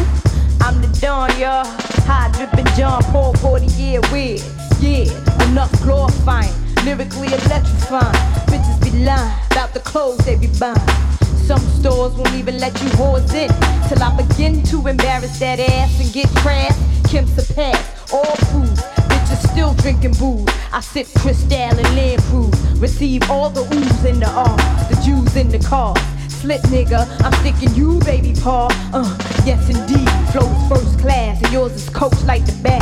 I'm 0.59 0.81
the 0.81 0.91
Don, 0.99 1.31
y'all. 1.39 1.63
High 2.03 2.29
dripping 2.35 2.67
John 2.75 3.01
Paul 3.03 3.35
40 3.35 3.67
year 3.79 4.01
weird. 4.11 4.43
Yeah, 4.81 5.07
enough 5.47 5.71
glorifying. 5.81 6.51
Lyrically 6.83 7.27
electrifying. 7.27 8.19
Bitches 8.51 8.83
be 8.83 8.91
lying 9.05 9.31
about 9.49 9.73
the 9.73 9.79
clothes 9.79 10.17
they 10.25 10.35
be 10.35 10.47
buying. 10.59 11.14
Some 11.45 11.59
stores 11.79 12.13
won't 12.13 12.33
even 12.33 12.57
let 12.59 12.73
you 12.81 12.89
whores 12.97 13.31
in 13.33 13.49
till 13.87 14.01
I 14.01 14.15
begin 14.19 14.63
to 14.63 14.87
embarrass 14.87 15.37
that 15.39 15.59
ass 15.59 15.99
and 16.01 16.11
get 16.11 16.27
crass. 16.37 16.75
Kim 17.07 17.27
surpass 17.27 18.11
all 18.11 18.35
foods. 18.49 18.81
Bitches 19.09 19.51
still 19.51 19.73
drinking 19.75 20.13
booze. 20.13 20.49
I 20.73 20.79
sip 20.81 21.07
Cristal 21.19 21.53
and 21.53 21.95
Land 21.95 22.21
Cruise. 22.23 22.59
Receive 22.79 23.29
all 23.29 23.49
the 23.51 23.61
oohs 23.61 24.05
in 24.05 24.19
the 24.19 24.29
arms, 24.29 24.63
the 24.89 24.99
Jews 25.05 25.35
in 25.35 25.49
the 25.49 25.59
car. 25.59 25.95
Slip 26.29 26.61
nigga, 26.63 27.05
I'm 27.23 27.33
sticking 27.41 27.75
you, 27.75 27.99
baby 27.99 28.33
paw. 28.41 28.67
Uh, 28.91 29.05
yes 29.45 29.69
indeed. 29.69 30.09
Flows 30.31 30.67
first 30.67 30.99
class, 30.99 31.41
and 31.43 31.53
yours 31.53 31.73
is 31.73 31.89
coached 31.89 32.25
like 32.25 32.43
the 32.45 32.59
bag. 32.63 32.81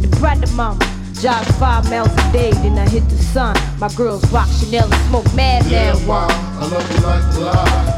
The 0.00 0.08
brother 0.16 0.46
mama. 0.54 0.82
Jog 1.20 1.44
five 1.58 1.84
miles 1.90 2.12
a 2.12 2.32
day, 2.32 2.52
then 2.62 2.78
I 2.78 2.88
hit 2.88 3.06
the 3.08 3.18
sun. 3.18 3.56
My 3.80 3.88
girls 3.94 4.24
rock 4.32 4.48
Chanel 4.60 4.84
and 4.84 5.08
smoke 5.08 5.34
mad 5.34 5.66
Yeah, 5.66 5.92
marijuana. 5.92 6.06
mom, 6.06 6.30
I 6.30 6.66
love 6.68 6.94
you 6.94 7.00
like 7.04 7.34
the 7.34 7.40
lie. 7.40 7.97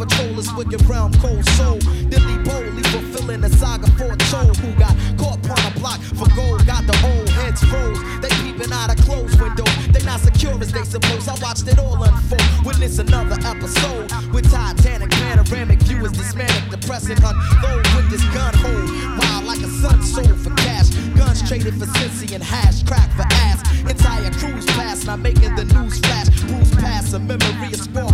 zone 0.00 0.08
patrol 0.08 0.38
is 0.38 0.52
with 0.54 0.70
your 0.70 0.80
realm 0.88 1.12
cold 1.14 1.44
soul. 1.56 1.78
Dilly 2.08 2.38
boldly 2.44 2.82
fulfilling 2.84 3.40
the 3.40 3.50
saga 3.50 3.86
foretold. 3.92 4.56
Who 4.58 4.72
got 4.78 4.96
caught 5.18 5.38
on 5.50 5.72
a 5.72 5.78
block 5.78 6.00
for 6.00 6.28
gold? 6.34 6.66
Got 6.66 6.86
the 6.86 6.96
old 7.04 7.28
heads 7.28 7.62
froze. 7.64 7.98
They 8.20 8.28
peeping 8.42 8.72
out 8.72 8.90
of 8.90 9.04
closed 9.04 9.40
windows. 9.40 9.70
They 9.92 10.04
not 10.04 10.20
secure 10.20 10.58
as 10.60 10.72
they 10.72 10.84
suppose. 10.84 11.28
I 11.28 11.34
watched 11.42 11.68
it 11.68 11.78
all 11.78 12.02
unfold. 12.02 12.64
Witness 12.64 12.98
another 12.98 13.38
episode 13.44 14.10
with 14.32 14.50
Titanic 14.50 15.10
panoramic 15.10 15.80
view 15.82 16.04
is 16.04 16.12
this 16.12 16.34
manic 16.34 16.70
depressing 16.70 17.18
unload 17.22 17.86
with 17.96 18.10
this 18.10 18.24
gun 18.34 18.54
hold. 18.54 19.18
Wild 19.18 19.44
like 19.44 19.60
a 19.60 19.70
sun 19.80 20.02
sold 20.02 20.38
for 20.40 20.54
cash. 20.56 20.90
Guns 21.16 21.46
traded 21.48 21.74
for 21.74 21.86
Cincy 21.86 22.34
and 22.34 22.42
hash, 22.42 22.82
crack 22.84 23.10
for 23.16 23.26
ass. 23.46 23.60
Entire 23.80 24.30
cruise 24.32 24.66
past, 24.76 25.06
not 25.06 25.18
making 25.18 25.54
the 25.56 25.64
news 25.64 25.98
flash. 26.00 26.28
Bruise 26.46 26.70
past 26.76 27.14
a 27.14 27.18
memory 27.18 27.72
of 27.72 27.80
spark, 27.80 28.09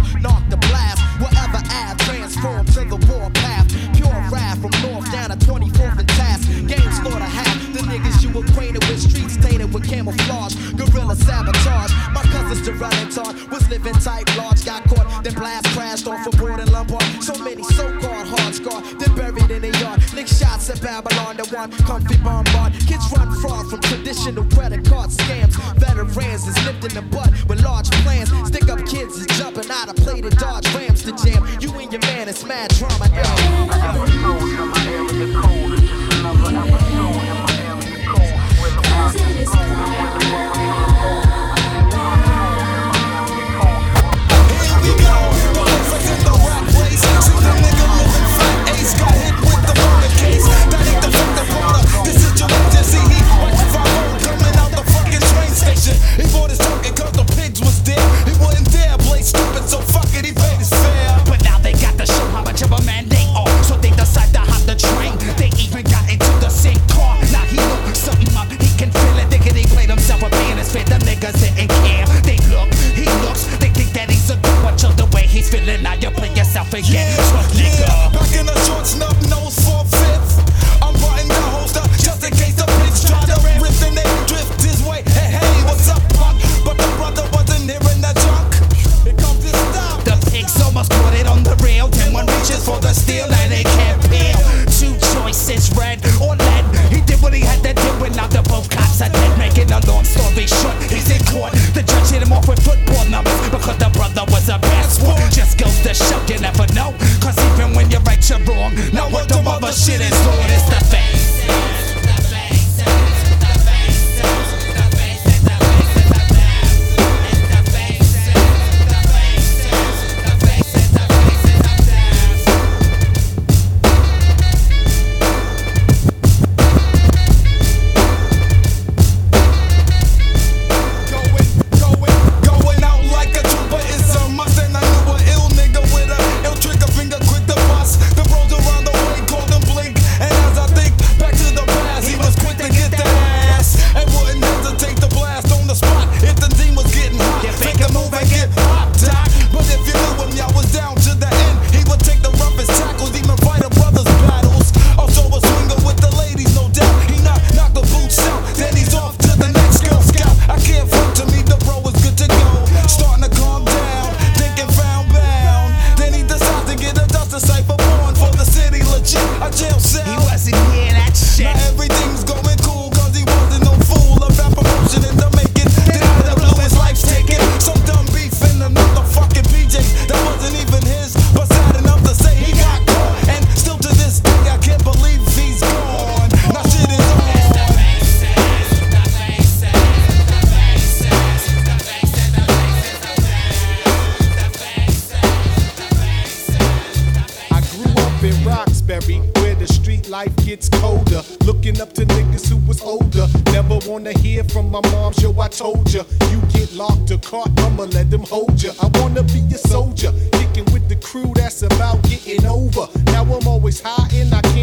Jarrell 12.76 13.38
and 13.38 13.50
was 13.50 13.68
living 13.70 13.94
tight, 13.94 14.36
large, 14.36 14.64
got 14.64 14.84
caught, 14.84 15.24
then 15.24 15.34
blast 15.34 15.66
crashed 15.68 16.06
off 16.06 16.26
a 16.26 16.36
board 16.36 16.60
in 16.60 16.70
Lombard. 16.72 17.02
So 17.22 17.34
many 17.42 17.62
so-called 17.62 18.28
hard 18.28 18.54
scar, 18.54 18.82
then 18.98 19.14
buried 19.14 19.50
in 19.50 19.62
the 19.62 19.78
yard. 19.80 20.00
Nick 20.14 20.26
shots 20.26 20.68
at 20.70 20.80
Babylon, 20.82 21.36
the 21.36 21.44
one 21.54 21.70
comfy 21.84 22.16
bombard. 22.18 22.72
Kids 22.86 23.04
run 23.16 23.32
far 23.40 23.64
from 23.64 23.80
traditional 23.80 24.44
credit 24.44 24.84
card 24.84 25.10
scams. 25.10 25.56
Veterans 25.76 26.46
is 26.46 26.56
in 26.66 26.94
the 26.94 27.02
butt 27.10 27.30
with 27.48 27.62
large 27.62 27.90
plans. 28.02 28.30
Stick 28.48 28.68
up 28.68 28.84
kids 28.86 29.16
is 29.16 29.26
jumping 29.38 29.70
out 29.70 29.88
of 29.88 29.96
plated 29.96 30.36
Dodge 30.36 30.55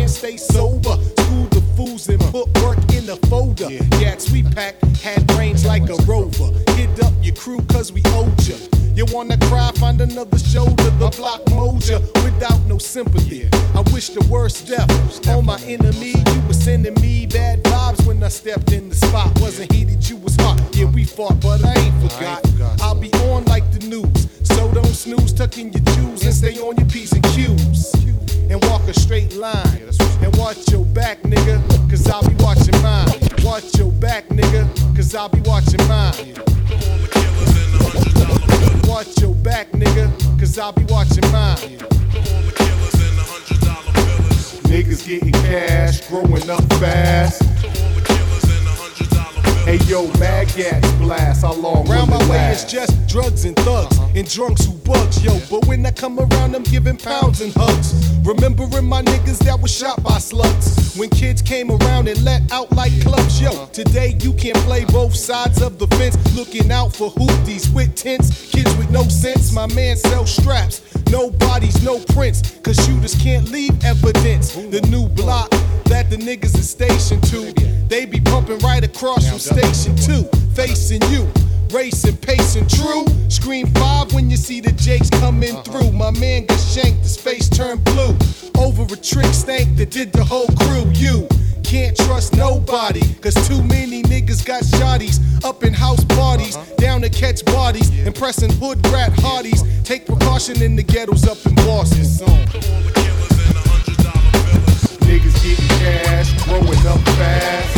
and 0.04 0.12
stay 0.12 0.36
sober. 0.36 0.96
School 1.18 1.46
the 1.56 1.64
fools 1.76 2.10
and 2.10 2.20
put 2.36 2.48
work 2.62 2.78
in 2.94 3.06
the 3.06 3.18
folder. 3.30 3.70
Gats 4.02 4.30
we 4.32 4.44
pack, 4.44 4.76
had 5.02 5.26
brains 5.28 5.66
like 5.66 5.84
a 5.90 5.96
rover. 6.04 6.52
Hit 6.74 7.02
up 7.04 7.14
your 7.22 7.36
crew 7.36 7.62
cause 7.72 7.92
we 7.94 8.02
owed 8.08 8.38
ya. 8.46 8.58
You 8.96 9.06
wanna 9.14 9.38
cry, 9.48 9.72
find 9.80 10.00
another 10.02 10.38
shoulder, 10.38 10.90
the 11.00 11.10
block 11.18 11.42
moja 11.46 12.00
without 12.24 12.60
no 12.68 12.78
sympathy. 12.78 13.50
I 13.74 13.82
wish 13.94 14.10
the 14.10 14.26
worst 14.30 14.68
death 14.68 14.92
on 15.30 15.46
my 15.46 15.60
enemy. 15.62 16.14
You 16.34 16.42
were 16.48 16.54
sending 16.68 16.96
me 16.96 17.26
bad 17.26 17.64
vibes 17.64 18.06
when 18.06 18.22
I 18.22 18.28
stepped 18.28 18.74
in 18.74 18.90
the 18.90 18.96
spot. 18.96 19.32
Wasn't 19.40 19.72
heated, 19.72 20.08
you 20.08 20.18
was 20.18 20.36
hot. 20.36 20.60
Yeah, 20.74 20.92
we 20.92 21.06
fought, 21.06 21.40
but 21.40 21.64
I 21.64 21.74
ain't 21.80 22.12
forgot. 22.12 22.46
I'll 22.82 23.00
be 23.00 23.12
on 23.32 23.46
like 23.46 23.72
the 23.72 23.88
news. 23.88 24.28
So 24.44 24.70
don't 24.74 24.86
snooze, 24.94 25.32
tuck 25.32 25.58
in 25.58 25.72
your 25.72 25.84
jewels 25.96 26.26
and 26.26 26.34
stay 26.34 26.60
on 26.60 26.76
your 26.76 26.88
P's 26.90 27.14
and 27.14 27.24
Q's. 27.24 28.03
And 28.50 28.64
walk 28.66 28.82
a 28.88 28.94
straight 28.94 29.36
line. 29.36 29.90
And 30.22 30.36
watch 30.38 30.72
your 30.72 30.86
back, 30.86 31.22
nigga, 31.24 31.62
cause 31.90 32.08
I'll 32.10 32.28
be 32.28 32.36
watching 32.36 32.80
mine. 32.82 33.08
Watch 33.44 33.78
your 33.78 33.92
back, 33.92 34.28
nigga, 34.30 34.68
cause 34.96 35.14
I'll 35.16 35.30
be 35.30 35.42
watching 35.42 35.86
mine. 35.88 36.14
Watch 38.88 39.20
your 39.22 39.36
back, 39.36 39.72
nigga, 39.72 40.10
cause 40.40 40.58
I'll 40.58 40.72
be 40.72 40.86
watching 40.86 41.30
mine. 41.32 41.58
Niggas 44.70 45.08
getting 45.08 45.32
cash, 45.32 46.08
growing 46.08 46.50
up 46.50 46.64
fast. 46.74 47.42
Hey 49.64 49.78
yo, 49.88 50.08
mad 50.20 50.50
gas 50.58 50.92
blast, 50.98 51.42
how 51.42 51.54
long 51.54 51.88
Round 51.88 52.10
my 52.10 52.30
way 52.30 52.52
it's 52.52 52.66
just 52.66 53.08
drugs 53.08 53.46
and 53.46 53.56
thugs 53.56 53.98
and 54.14 54.30
drunks 54.30 54.66
who 54.66 54.74
bugs, 54.80 55.24
yo. 55.24 55.40
But 55.50 55.66
when 55.68 55.86
I 55.86 55.92
come 55.92 56.20
around, 56.20 56.54
I'm 56.54 56.64
giving 56.64 56.98
pounds 56.98 57.40
and 57.40 57.54
hugs. 57.56 57.94
Remembering 58.26 58.84
my 58.86 59.02
niggas 59.02 59.40
that 59.46 59.58
was 59.62 59.72
shot 59.72 60.04
by 60.04 60.18
slugs. 60.20 60.96
When 60.98 61.10
kids 61.10 61.42
came 61.42 61.72
around 61.72 62.10
and 62.10 62.22
let 62.24 62.52
out 62.52 62.74
like 62.74 62.92
clubs, 63.04 63.42
yo. 63.42 63.68
Today 63.68 64.18
you 64.22 64.34
can 64.34 64.54
play 64.68 64.84
both 64.84 65.16
sides 65.16 65.62
of 65.62 65.80
the 65.80 65.88
fence, 65.96 66.18
looking 66.36 66.70
out 66.70 66.94
for 66.94 67.10
hoopties 67.12 67.74
with 67.74 67.96
tents. 67.96 68.52
Kids 68.52 68.76
with 68.76 68.92
no 68.92 69.04
sense, 69.04 69.54
my 69.54 69.68
man 69.74 69.96
sell 69.96 70.26
straps. 70.26 70.82
No 71.10 71.32
bodies, 71.32 71.82
no 71.82 72.00
prints, 72.14 72.60
cause 72.64 72.76
shooters 72.86 73.16
can't 73.16 73.50
leave 73.50 73.82
evidence. 73.86 74.54
The 74.54 74.82
new 74.90 75.08
block 75.08 75.50
that 75.86 76.10
the 76.10 76.18
niggas 76.18 76.58
is 76.58 76.70
stationed 76.70 77.24
to, 77.30 77.54
they 77.94 78.06
be 78.08 78.20
pumping 78.20 78.58
right 78.60 78.84
across 78.84 79.30
from 79.30 79.38
station 79.38 79.96
two, 79.96 80.24
facing 80.56 81.02
you. 81.12 81.28
Racing, 81.70 82.18
pacing, 82.18 82.68
true. 82.68 83.06
Scream 83.30 83.68
five 83.68 84.12
when 84.14 84.32
you 84.32 84.38
see 84.38 84.60
the 84.62 84.72
Jakes 84.72 85.12
coming 85.12 85.56
through. 85.62 85.92
My 85.92 86.10
man 86.10 86.48
got 86.48 86.60
shanked, 86.60 87.04
his 87.04 87.16
face 87.16 87.48
turned 87.48 87.84
blue. 87.84 88.18
Over 88.58 88.92
a 88.92 88.98
trick 88.98 89.32
stank 89.32 89.78
that 89.78 89.92
did 89.92 90.12
the 90.12 90.24
whole 90.24 90.48
crew. 90.62 90.90
You 90.94 91.28
can't 91.64 91.96
trust 91.96 92.36
nobody, 92.36 93.02
cause 93.22 93.36
too 93.48 93.62
many 93.62 94.02
niggas 94.02 94.44
got 94.44 94.64
shotties 94.64 95.20
up 95.46 95.64
in 95.64 95.72
house 95.72 96.04
parties, 96.04 96.56
down 96.78 97.02
to 97.02 97.12
catch 97.12 97.46
bodies, 97.46 97.92
impressing 98.08 98.52
hood 98.54 98.84
rat 98.88 99.14
hardies. 99.20 99.64
Take 99.84 100.08
precaution 100.08 100.64
in 100.64 100.76
the 100.76 100.84
ghettos 100.84 101.28
up 101.28 101.38
in 101.46 101.54
Boston. 101.58 102.34
Niggas 105.14 105.38
getting 105.46 105.68
cash, 105.78 106.34
growing 106.42 106.86
up 106.90 106.98
fast. 107.14 107.78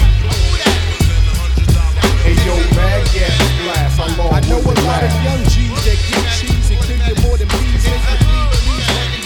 Hey 2.23 2.31
yo, 2.47 2.55
mad 2.79 3.03
gas 3.11 3.35
blast, 3.59 3.99
how 3.99 4.07
long 4.15 4.31
I 4.31 4.39
know 4.47 4.59
will 4.59 4.71
a 4.71 4.79
it 4.79 4.87
lot 4.87 5.03
of 5.03 5.11
last? 5.11 5.19
young 5.19 5.43
G's 5.51 5.83
that 5.83 5.99
get 6.07 6.23
cheese 6.31 6.71
and 6.71 6.79
clear 6.79 6.95
you 6.95 7.15
more 7.27 7.35
than 7.35 7.49
bees. 7.49 7.83
Make 7.83 7.91
you 7.91 8.15
bleed, 8.23 8.55
please, 8.63 8.87
let 8.87 9.11
me 9.11 9.19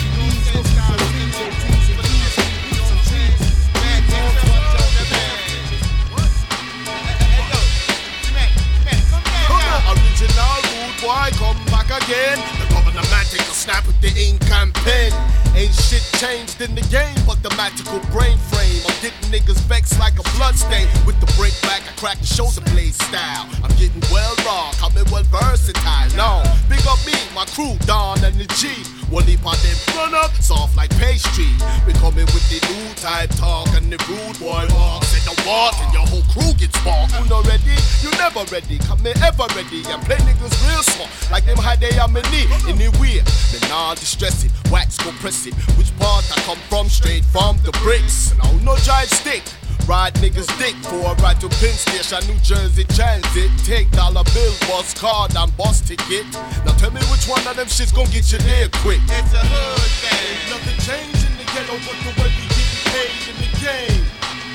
boy 10.99 11.29
come 11.37 11.61
back 11.69 11.93
again. 11.93 12.41
The 12.57 12.65
governmental 12.73 13.53
snap 13.53 13.85
with 13.85 14.01
the 14.01 14.09
ink 14.19 14.41
and 14.49 14.73
pen. 14.73 15.38
Ain't 15.55 15.73
shit 15.73 16.03
changed 16.19 16.61
in 16.61 16.75
the 16.75 16.85
game, 16.89 17.17
but 17.25 17.41
the 17.43 17.49
magical 17.55 17.99
brain 18.11 18.37
frame. 18.51 18.81
I'm 18.87 18.95
getting 19.01 19.29
niggas 19.31 19.59
vexed 19.67 19.99
like 19.99 20.19
a 20.19 20.23
blood 20.37 20.55
stain. 20.55 20.87
With 21.05 21.19
the 21.19 21.31
break 21.37 21.53
back, 21.63 21.81
I 21.87 21.93
crack 21.99 22.19
the 22.19 22.25
shoulder 22.25 22.61
blade 22.71 22.93
style. 22.93 23.49
I'm 23.63 23.73
getting 23.77 24.01
well 24.11 24.35
raw, 24.45 24.71
coming 24.77 25.05
well 25.11 25.23
versatile. 25.23 26.09
No, 26.15 26.43
big 26.69 26.85
up 26.87 26.99
me, 27.05 27.17
my 27.33 27.45
crew, 27.45 27.75
Don 27.85 28.23
and 28.23 28.35
the 28.35 28.45
G. 28.55 28.98
One 29.09 29.23
heap 29.23 29.41
of 29.41 29.57
them 29.63 29.77
run 29.97 30.13
up, 30.13 30.31
soft 30.37 30.77
like 30.77 30.91
pastry. 31.01 31.49
We 31.87 31.93
coming 31.93 32.29
with 32.29 32.45
the 32.49 32.61
new 32.69 32.93
type 32.93 33.31
talk 33.41 33.67
and 33.73 33.91
the 33.91 33.97
rude 34.05 34.37
boy 34.37 34.69
walk. 34.77 35.03
Say 35.03 35.17
the 35.25 35.33
walk 35.49 35.73
and 35.81 35.91
your 35.93 36.05
whole 36.05 36.21
crew 36.29 36.53
gets 36.53 36.77
sparked. 36.77 37.17
You 37.17 37.25
not 37.25 37.47
ready? 37.47 37.73
You 38.05 38.11
never 38.21 38.45
ready. 38.53 38.77
Come 38.77 38.99
here 38.99 39.17
ever 39.25 39.49
ready 39.57 39.81
and 39.89 40.01
play 40.05 40.17
niggas 40.21 40.53
real 40.69 40.83
smart. 40.83 41.09
Like 41.31 41.45
them 41.45 41.57
high 41.57 41.75
they 41.75 41.89
am 41.97 42.15
in 42.17 42.23
knee. 42.29 42.45
Anywhere, 42.69 43.25
me 43.25 43.59
nah 43.65 43.95
distress 43.95 44.45
it. 44.45 44.51
Wax 44.69 44.97
go 45.01 45.11
press 45.17 45.47
it. 45.47 45.55
Which 45.73 45.89
part 45.97 46.29
I 46.29 46.37
come 46.45 46.61
from? 46.69 46.87
Straight 46.87 47.25
from 47.25 47.57
the 47.65 47.71
bricks. 47.81 48.37
No, 48.37 48.51
no 48.61 48.77
giant 48.77 49.09
stick. 49.09 49.41
Ride 49.89 50.13
niggas 50.21 50.45
dick 50.61 50.77
for 50.85 51.01
a 51.01 51.17
ride 51.17 51.41
to 51.41 51.49
Penn 51.57 51.73
Station, 51.73 52.21
New 52.29 52.37
Jersey 52.45 52.85
Transit. 52.93 53.49
Take 53.65 53.89
dollar 53.89 54.21
bill, 54.37 54.53
bus 54.69 54.93
card, 54.93 55.33
and 55.33 55.49
bus 55.57 55.81
ticket. 55.81 56.29
Now 56.61 56.77
tell 56.77 56.93
me 56.93 57.01
which 57.09 57.25
one 57.25 57.41
of 57.49 57.57
them 57.57 57.65
shits 57.65 57.89
gon' 57.89 58.05
get 58.13 58.29
you 58.29 58.37
there 58.37 58.69
quick. 58.85 59.01
It's 59.09 59.33
a 59.33 59.41
hood 59.41 59.89
thing. 59.97 60.45
Nothing 60.53 60.77
changed 60.85 61.25
in 61.25 61.33
the 61.41 61.45
ghetto 61.49 61.73
but 61.81 61.97
the 62.05 62.13
way 62.21 62.29
we 62.37 62.45
get 62.53 62.69
paid 62.93 63.33
in 63.33 63.37
the 63.41 63.49
game. 63.57 64.05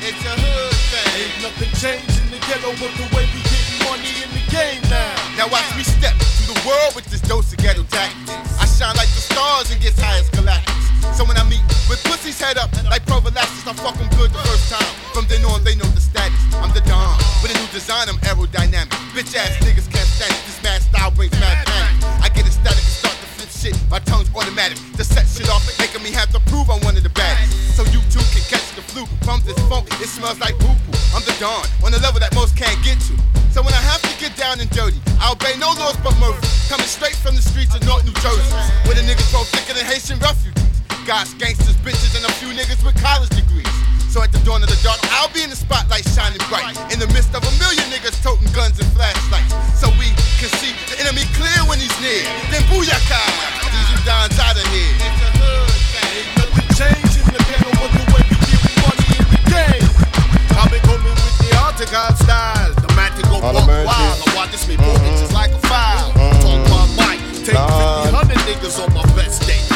It's 0.07 0.23
a 0.23 0.35
hood 0.39 0.79
thing. 0.95 1.11
Ain't 1.19 1.37
nothing 1.43 1.73
changed 1.83 2.15
in 2.15 2.31
the 2.31 2.39
ghetto 2.47 2.71
but 2.79 2.95
the 2.95 3.07
way 3.11 3.27
we 3.35 3.43
get 3.43 3.67
money 3.91 4.15
in 4.23 4.31
the 4.39 4.45
game 4.55 4.87
now. 4.87 5.19
Now 5.35 5.51
watch 5.51 5.67
me 5.75 5.83
step 5.83 6.15
through 6.15 6.55
the 6.55 6.63
world 6.63 6.95
with 6.95 7.11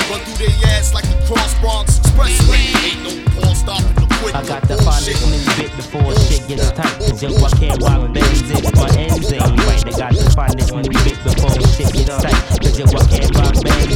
Run 0.08 0.20
through 0.20 0.46
their 0.46 0.56
ass 0.72 0.94
like 0.94 1.04
the 1.04 1.20
Cross 1.26 1.60
Bronx 1.60 1.98
Expressway. 2.00 2.64
Ain't 2.80 3.04
no 3.04 3.12
Paul 3.36 3.54
stopping 3.54 3.92
the 3.92 4.08
quick. 4.24 4.34
I 4.34 4.40
got 4.40 4.64
to 4.64 4.76
find 4.80 5.04
this 5.04 5.20
new 5.20 5.36
bit 5.60 5.68
before 5.76 6.16
shit 6.24 6.48
gets 6.48 6.72
tight. 6.72 6.96
Cause 6.96 7.22
yo, 7.22 7.28
I 7.36 7.50
can't 7.60 7.76
if 7.76 8.72
my 8.72 8.88
ends 8.96 9.32
ain't 9.32 9.44
right. 9.68 9.84
I 9.84 9.92
got 9.92 10.16
to 10.16 10.30
find 10.32 10.54
this 10.56 10.72
new 10.72 10.80
bit 11.04 11.18
before 11.20 11.60
shit 11.76 11.92
gets 11.92 12.24
tight. 12.24 12.40
Cause 12.56 12.78
yo, 12.80 12.88
I 12.88 13.04
can't 13.04 13.36
rock 13.36 13.52
Benz, 13.60 13.87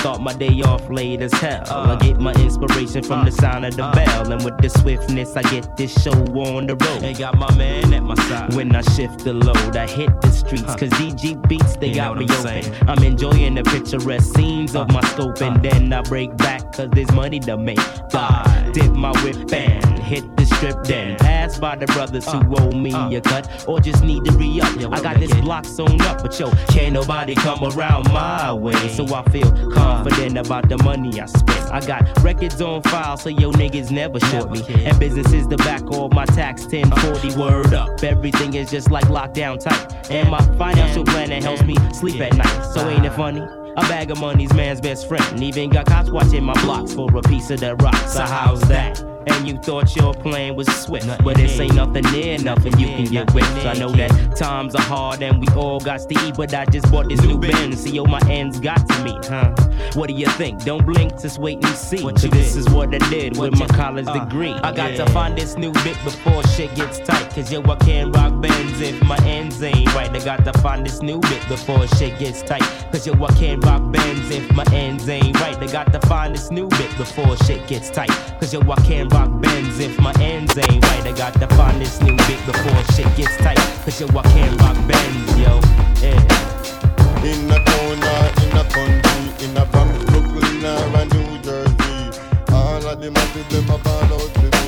start 0.00 0.20
my 0.22 0.32
day 0.32 0.62
off 0.62 0.88
late 0.88 1.20
as 1.20 1.32
hell. 1.34 1.62
I 1.68 1.96
get 1.96 2.18
my 2.18 2.32
inspiration 2.34 3.02
from 3.02 3.26
the 3.26 3.30
sound 3.30 3.66
of 3.66 3.76
the 3.76 3.90
bell. 3.94 4.32
And 4.32 4.42
with 4.42 4.56
the 4.58 4.70
swiftness, 4.70 5.36
I 5.36 5.42
get 5.42 5.76
this 5.76 5.92
show 6.02 6.12
on 6.12 6.66
the 6.66 6.76
road. 6.76 7.02
And 7.02 7.16
got 7.18 7.36
my 7.36 7.54
man 7.56 7.92
at 7.92 8.02
my 8.02 8.14
side. 8.14 8.54
When 8.54 8.74
I 8.74 8.80
shift 8.80 9.24
the 9.24 9.34
load, 9.34 9.76
I 9.76 9.86
hit 9.86 10.10
the 10.22 10.30
streets. 10.30 10.74
Cause 10.74 10.90
DG 10.90 11.46
beats, 11.48 11.76
they 11.76 11.88
You 11.88 11.96
got 11.96 12.16
me 12.16 12.24
I'm 12.24 12.30
open. 12.30 12.42
saying? 12.42 12.74
I'm 12.88 13.02
enjoying 13.04 13.54
the 13.56 13.62
picturesque 13.62 14.34
scenes 14.34 14.74
of 14.74 14.88
uh, 14.88 14.92
my 14.94 15.02
scope. 15.10 15.40
And 15.42 15.58
uh. 15.58 15.70
then 15.70 15.92
I 15.92 16.00
break 16.02 16.34
back 16.38 16.59
cause 16.72 16.90
there's 16.90 17.12
money 17.12 17.40
to 17.40 17.56
make. 17.56 17.78
God, 18.10 18.72
dip 18.72 18.92
my 18.92 19.10
whip 19.22 19.52
and 19.52 19.98
hit 20.00 20.36
the 20.36 20.44
strip 20.44 20.82
then. 20.84 21.16
Pass 21.18 21.58
by 21.58 21.76
the 21.76 21.86
brothers 21.86 22.26
who 22.30 22.40
owe 22.56 22.72
me 22.72 22.92
a 23.14 23.20
cut 23.20 23.64
or 23.68 23.80
just 23.80 24.02
need 24.02 24.24
to 24.24 24.32
re 24.32 24.60
up. 24.60 24.92
I 24.92 25.00
got 25.00 25.18
this 25.18 25.32
block 25.40 25.64
sewn 25.64 26.00
up, 26.02 26.22
but 26.22 26.38
yo, 26.38 26.50
can't 26.68 26.92
nobody 26.92 27.34
come 27.34 27.62
around 27.64 28.12
my 28.12 28.52
way. 28.52 28.88
So 28.88 29.04
I 29.14 29.22
feel 29.30 29.50
confident 29.72 30.36
about 30.36 30.68
the 30.68 30.78
money 30.82 31.20
I 31.20 31.26
spent. 31.26 31.72
I 31.72 31.80
got 31.80 32.22
records 32.22 32.60
on 32.60 32.82
file, 32.82 33.16
so 33.16 33.28
yo 33.28 33.52
niggas 33.52 33.90
never 33.90 34.18
short 34.20 34.50
me. 34.50 34.62
And 34.84 34.98
business 34.98 35.32
is 35.32 35.46
the 35.46 35.56
back 35.58 35.82
of 35.92 36.12
my 36.12 36.24
tax 36.24 36.64
1040 36.66 37.38
word 37.38 37.74
up. 37.74 38.02
Everything 38.02 38.54
is 38.54 38.70
just 38.70 38.90
like 38.90 39.04
lockdown 39.04 39.60
tight. 39.60 40.10
And 40.10 40.30
my 40.30 40.40
financial 40.58 41.04
planner 41.04 41.40
helps 41.40 41.62
me 41.62 41.76
sleep 41.92 42.20
at 42.20 42.36
night. 42.36 42.64
So 42.74 42.88
ain't 42.88 43.06
it 43.06 43.12
funny? 43.12 43.46
A 43.80 43.82
bag 43.88 44.10
of 44.10 44.20
money's 44.20 44.52
man's 44.52 44.78
best 44.78 45.08
friend. 45.08 45.42
Even 45.42 45.70
got 45.70 45.86
cops 45.86 46.10
watching 46.10 46.44
my 46.44 46.52
blocks 46.64 46.92
for 46.92 47.08
a 47.16 47.22
piece 47.22 47.48
of 47.48 47.60
the 47.60 47.76
rock. 47.76 47.96
So 48.08 48.20
how's 48.20 48.60
that? 48.68 49.09
And 49.30 49.48
you 49.48 49.56
thought 49.58 49.94
your 49.96 50.12
plan 50.12 50.56
was 50.56 50.66
swift, 50.68 51.06
but 51.24 51.36
this 51.36 51.58
ain't 51.60 51.74
nothing 51.74 52.04
near 52.12 52.38
nothing 52.38 52.78
you 52.78 52.88
can 52.88 53.04
get 53.04 53.32
with. 53.34 53.44
I 53.66 53.74
know 53.74 53.90
that 53.92 54.36
times 54.36 54.74
are 54.74 54.82
hard 54.82 55.22
and 55.22 55.40
we 55.40 55.46
all 55.54 55.80
got 55.80 56.00
to 56.00 56.26
eat, 56.26 56.34
but 56.36 56.52
I 56.54 56.64
just 56.66 56.90
bought 56.90 57.08
this 57.08 57.22
new 57.22 57.38
Benz. 57.38 57.82
See, 57.82 57.90
yo, 57.90 58.04
my 58.04 58.20
ends 58.28 58.60
got 58.60 58.86
to 58.88 59.04
meet, 59.04 59.24
huh? 59.26 59.54
What 59.94 60.08
do 60.08 60.14
you 60.14 60.26
think? 60.26 60.64
Don't 60.64 60.84
blink, 60.84 61.20
just 61.20 61.38
wait 61.38 61.64
and 61.64 61.76
see. 61.76 62.02
Cause 62.02 62.22
this 62.22 62.56
is 62.56 62.68
what 62.70 62.94
I 62.94 62.98
did 63.10 63.36
with 63.36 63.58
my 63.58 63.66
college 63.66 64.06
degree. 64.06 64.52
I 64.52 64.72
got 64.72 64.96
to 64.96 65.06
find 65.12 65.36
this 65.36 65.56
new 65.56 65.72
bit 65.72 65.96
before 66.04 66.42
shit 66.48 66.74
gets 66.74 66.98
tight. 66.98 67.30
Cause 67.30 67.52
yo, 67.52 67.62
I 67.62 67.76
can't 67.76 68.14
rock 68.14 68.40
Benz 68.40 68.80
if 68.80 69.02
my 69.02 69.18
ends 69.24 69.62
ain't 69.62 69.92
right. 69.94 70.10
I 70.10 70.24
got 70.24 70.44
to 70.44 70.52
find 70.60 70.84
this 70.84 71.02
new 71.02 71.20
bit 71.20 71.46
before 71.48 71.86
shit 71.88 72.18
gets 72.18 72.42
tight. 72.42 72.62
Cause 72.90 73.06
yo, 73.06 73.12
I 73.22 73.32
can't 73.34 73.64
rock 73.64 73.90
Benz 73.92 74.30
if 74.30 74.50
my 74.52 74.64
ends 74.72 75.08
ain't 75.08 75.38
right. 75.40 75.56
I 75.56 75.66
got 75.66 75.92
to 75.92 76.00
find 76.06 76.34
this 76.34 76.50
new 76.50 76.68
bit 76.68 76.96
before 76.96 77.36
shit 77.38 77.66
gets 77.66 77.90
tight. 77.90 78.10
Cause 78.40 78.52
yo, 78.52 78.60
I 78.70 78.76
can't 78.86 79.12
rock 79.12 79.19
Benz 79.28 79.78
if 79.80 79.98
my 79.98 80.12
ends 80.20 80.56
ain't 80.56 80.84
right. 80.84 81.06
I 81.06 81.12
got 81.12 81.34
to 81.34 81.46
find 81.56 81.80
this 81.80 82.00
new 82.00 82.16
bit 82.16 82.40
before 82.46 82.82
shit 82.94 83.08
gets 83.16 83.36
tight. 83.38 83.58
Cause 83.84 84.00
yo, 84.00 84.06
I 84.08 84.22
can't 84.22 84.60
rock 84.60 84.76
Benz, 84.86 85.38
yo. 85.38 85.60
Yeah. 86.00 86.20
In 87.24 87.50
a 87.50 87.58
town 87.64 87.98
or 88.12 88.26
in 88.44 88.56
a 88.56 88.64
country, 88.70 89.44
in 89.44 89.56
a 89.56 89.64
Bronx, 89.66 90.04
Brooklyn 90.10 90.64
or 90.64 91.00
a 91.00 91.04
New 91.06 91.38
Jersey. 91.42 92.20
All 92.52 92.86
of 92.86 93.00
them 93.00 93.14
to 93.14 93.42
them 93.50 93.70
a 93.70 93.78
ball 93.78 94.14
out 94.14 94.59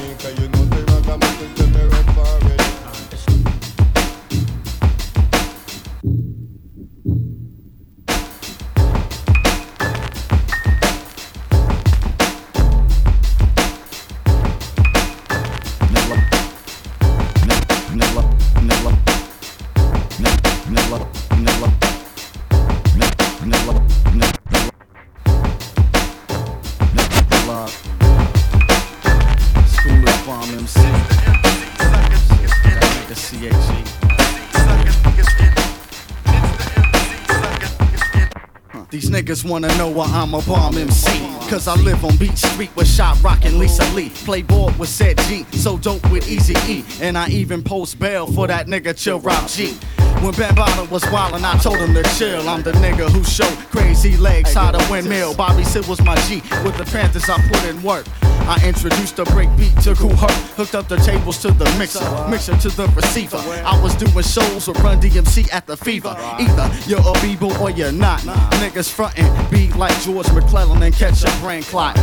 wanna 39.53 39.77
know 39.77 39.89
why 39.89 40.07
I'm 40.07 40.33
a 40.33 40.41
bomb 40.41 40.79
MC. 40.79 41.11
Cause 41.51 41.69
I 41.69 41.75
live 41.75 42.03
on 42.07 42.17
Beach 42.17 42.39
Street 42.39 42.75
with 42.75 42.89
Sha-Rock 42.89 43.45
and 43.45 43.59
Lisa 43.59 43.85
Lee. 43.95 44.09
Play 44.09 44.41
board 44.41 44.79
with 44.79 44.89
said 44.89 45.19
G, 45.29 45.45
so 45.53 45.77
dope 45.77 46.11
with 46.11 46.27
Easy 46.27 46.55
E. 46.73 46.83
And 47.03 47.19
I 47.19 47.29
even 47.29 47.63
post 47.63 47.99
bail 47.99 48.27
for 48.27 48.47
that 48.47 48.67
nigga 48.67 48.97
Chill 48.97 49.21
Rock 49.21 49.47
G. 49.49 49.75
When 50.23 50.33
Ben 50.33 50.55
Bambaataa 50.55 50.91
was 50.91 51.03
wildin', 51.05 51.45
I 51.45 51.59
told 51.59 51.77
him 51.77 51.93
to 51.93 52.03
chill. 52.17 52.49
I'm 52.49 52.63
the 52.63 52.73
nigga 52.73 53.11
who 53.11 53.23
showed 53.25 53.59
crazy 53.71 54.17
legs 54.17 54.55
how 54.55 54.71
to 54.71 54.91
windmill. 54.91 55.35
Bobby 55.35 55.65
Sid 55.65 55.87
was 55.87 56.01
my 56.01 56.17
G. 56.27 56.37
With 56.65 56.79
the 56.79 56.89
Panthers, 56.91 57.29
I 57.29 57.37
put 57.49 57.63
in 57.65 57.83
work. 57.83 58.07
I 58.49 58.61
introduced 58.67 59.17
the 59.17 59.25
break 59.25 59.49
beat 59.57 59.75
to 59.83 59.95
Kool 59.95 60.15
Herc. 60.17 60.31
Hooked 60.57 60.75
up 60.75 60.89
the 60.89 60.97
tables 60.97 61.39
to 61.43 61.51
the 61.53 61.65
mixer, 61.79 62.05
mixer 62.29 62.57
to 62.59 62.69
the 62.71 62.89
receiver. 62.89 63.39
I 63.39 63.81
was 63.83 63.95
doing 63.95 64.25
shows 64.25 64.69
with 64.69 64.79
Run 64.81 65.01
DMC 65.01 65.53
at 65.53 65.67
the 65.67 65.77
Fever. 65.77 66.15
Either 66.19 66.71
you're 66.87 67.01
a 67.01 67.13
B-boy 67.21 67.57
or 67.61 67.71
you're 67.71 67.93
not. 67.93 68.21
Niggas 68.61 68.91
frontin' 68.91 69.31
be 69.51 69.73
like 69.75 69.99
George 70.03 70.31
McClellan 70.33 70.83
and 70.83 70.95
catch 70.95 71.25
a 71.25 71.31
brain 71.41 71.63
clot. 71.63 71.97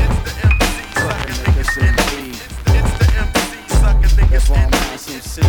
If 4.32 4.52
I'm 4.52 4.72
MC, 4.74 5.42
go 5.42 5.48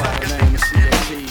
by 0.00 0.16
the 0.20 0.26
name 0.38 0.54
of 0.54 0.60
CHE. 0.60 1.26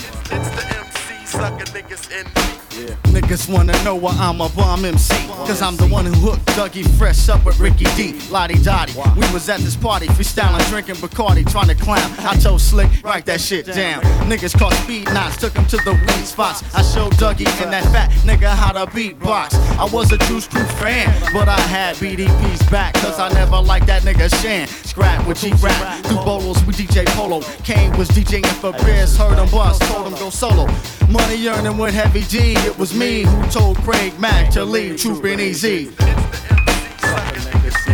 sucker 1.25 1.65
niggas 1.71 2.11
envy. 2.11 3.02
Niggas 3.23 3.47
wanna 3.47 3.71
know 3.85 3.95
why 3.95 4.11
I'm 4.19 4.41
a 4.41 4.49
bomb 4.49 4.83
MC. 4.83 5.15
Cause 5.47 5.61
I'm 5.61 5.77
the 5.77 5.87
one 5.87 6.05
who 6.05 6.11
hooked 6.11 6.45
Dougie 6.57 6.85
Fresh 6.97 7.29
up 7.29 7.45
with 7.45 7.57
Ricky 7.57 7.85
D. 7.95 8.19
La 8.29 8.47
Di 8.47 8.61
Da 8.61 8.85
Di. 8.85 8.93
We 9.15 9.21
was 9.31 9.47
at 9.47 9.61
this 9.61 9.77
party, 9.77 10.07
freestyling, 10.07 10.59
drinking 10.67 10.95
Bacardi, 10.95 11.49
trying 11.49 11.69
to 11.69 11.75
clown. 11.75 12.11
I 12.19 12.35
told 12.35 12.59
Slick, 12.59 12.89
write 13.01 13.25
that 13.27 13.39
shit 13.39 13.65
down. 13.65 14.01
Niggas 14.27 14.59
caught 14.59 14.73
speed 14.73 15.05
knots, 15.05 15.37
took 15.37 15.53
him 15.53 15.65
to 15.67 15.77
the 15.77 15.93
weed 15.93 16.25
spots. 16.25 16.63
I 16.75 16.81
showed 16.81 17.13
Dougie 17.13 17.47
and 17.63 17.71
that 17.71 17.85
fat 17.93 18.11
nigga 18.27 18.49
how 18.49 18.73
to 18.73 18.91
beatbox. 18.91 19.55
I 19.77 19.85
was 19.85 20.11
a 20.11 20.17
Juice 20.27 20.45
Crew 20.45 20.65
fan, 20.65 21.07
but 21.31 21.47
I 21.47 21.59
had 21.61 21.95
BDP's 21.95 22.69
back. 22.69 22.93
Cause 22.95 23.19
I 23.19 23.29
never 23.29 23.61
liked 23.61 23.87
that 23.87 24.03
nigga 24.03 24.29
Shan. 24.41 24.67
Scrap 24.67 25.25
with 25.25 25.39
G 25.39 25.53
Rap, 25.61 26.03
through 26.05 26.17
bolos 26.17 26.61
with 26.65 26.75
DJ 26.75 27.05
Polo. 27.15 27.39
Kane 27.63 27.97
was 27.97 28.09
DJing 28.09 28.45
for 28.59 28.73
beers, 28.83 29.15
heard 29.15 29.39
him 29.39 29.49
bust, 29.49 29.81
told 29.83 30.07
him 30.07 30.13
go 30.19 30.29
solo. 30.29 30.67
Money 31.09 31.47
earning 31.47 31.77
with 31.77 31.93
Heavy 31.93 32.23
D, 32.23 32.53
it 32.65 32.77
was 32.77 32.93
me 32.93 33.12
who 33.21 33.45
told 33.51 33.77
Craig 33.77 34.19
Mack 34.19 34.49
to 34.53 34.65
leave? 34.65 34.99
Trooping 34.99 35.39
Easy. 35.39 35.91
Sucker 35.91 37.39
niggas 37.51 37.89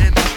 envy. 0.00 0.29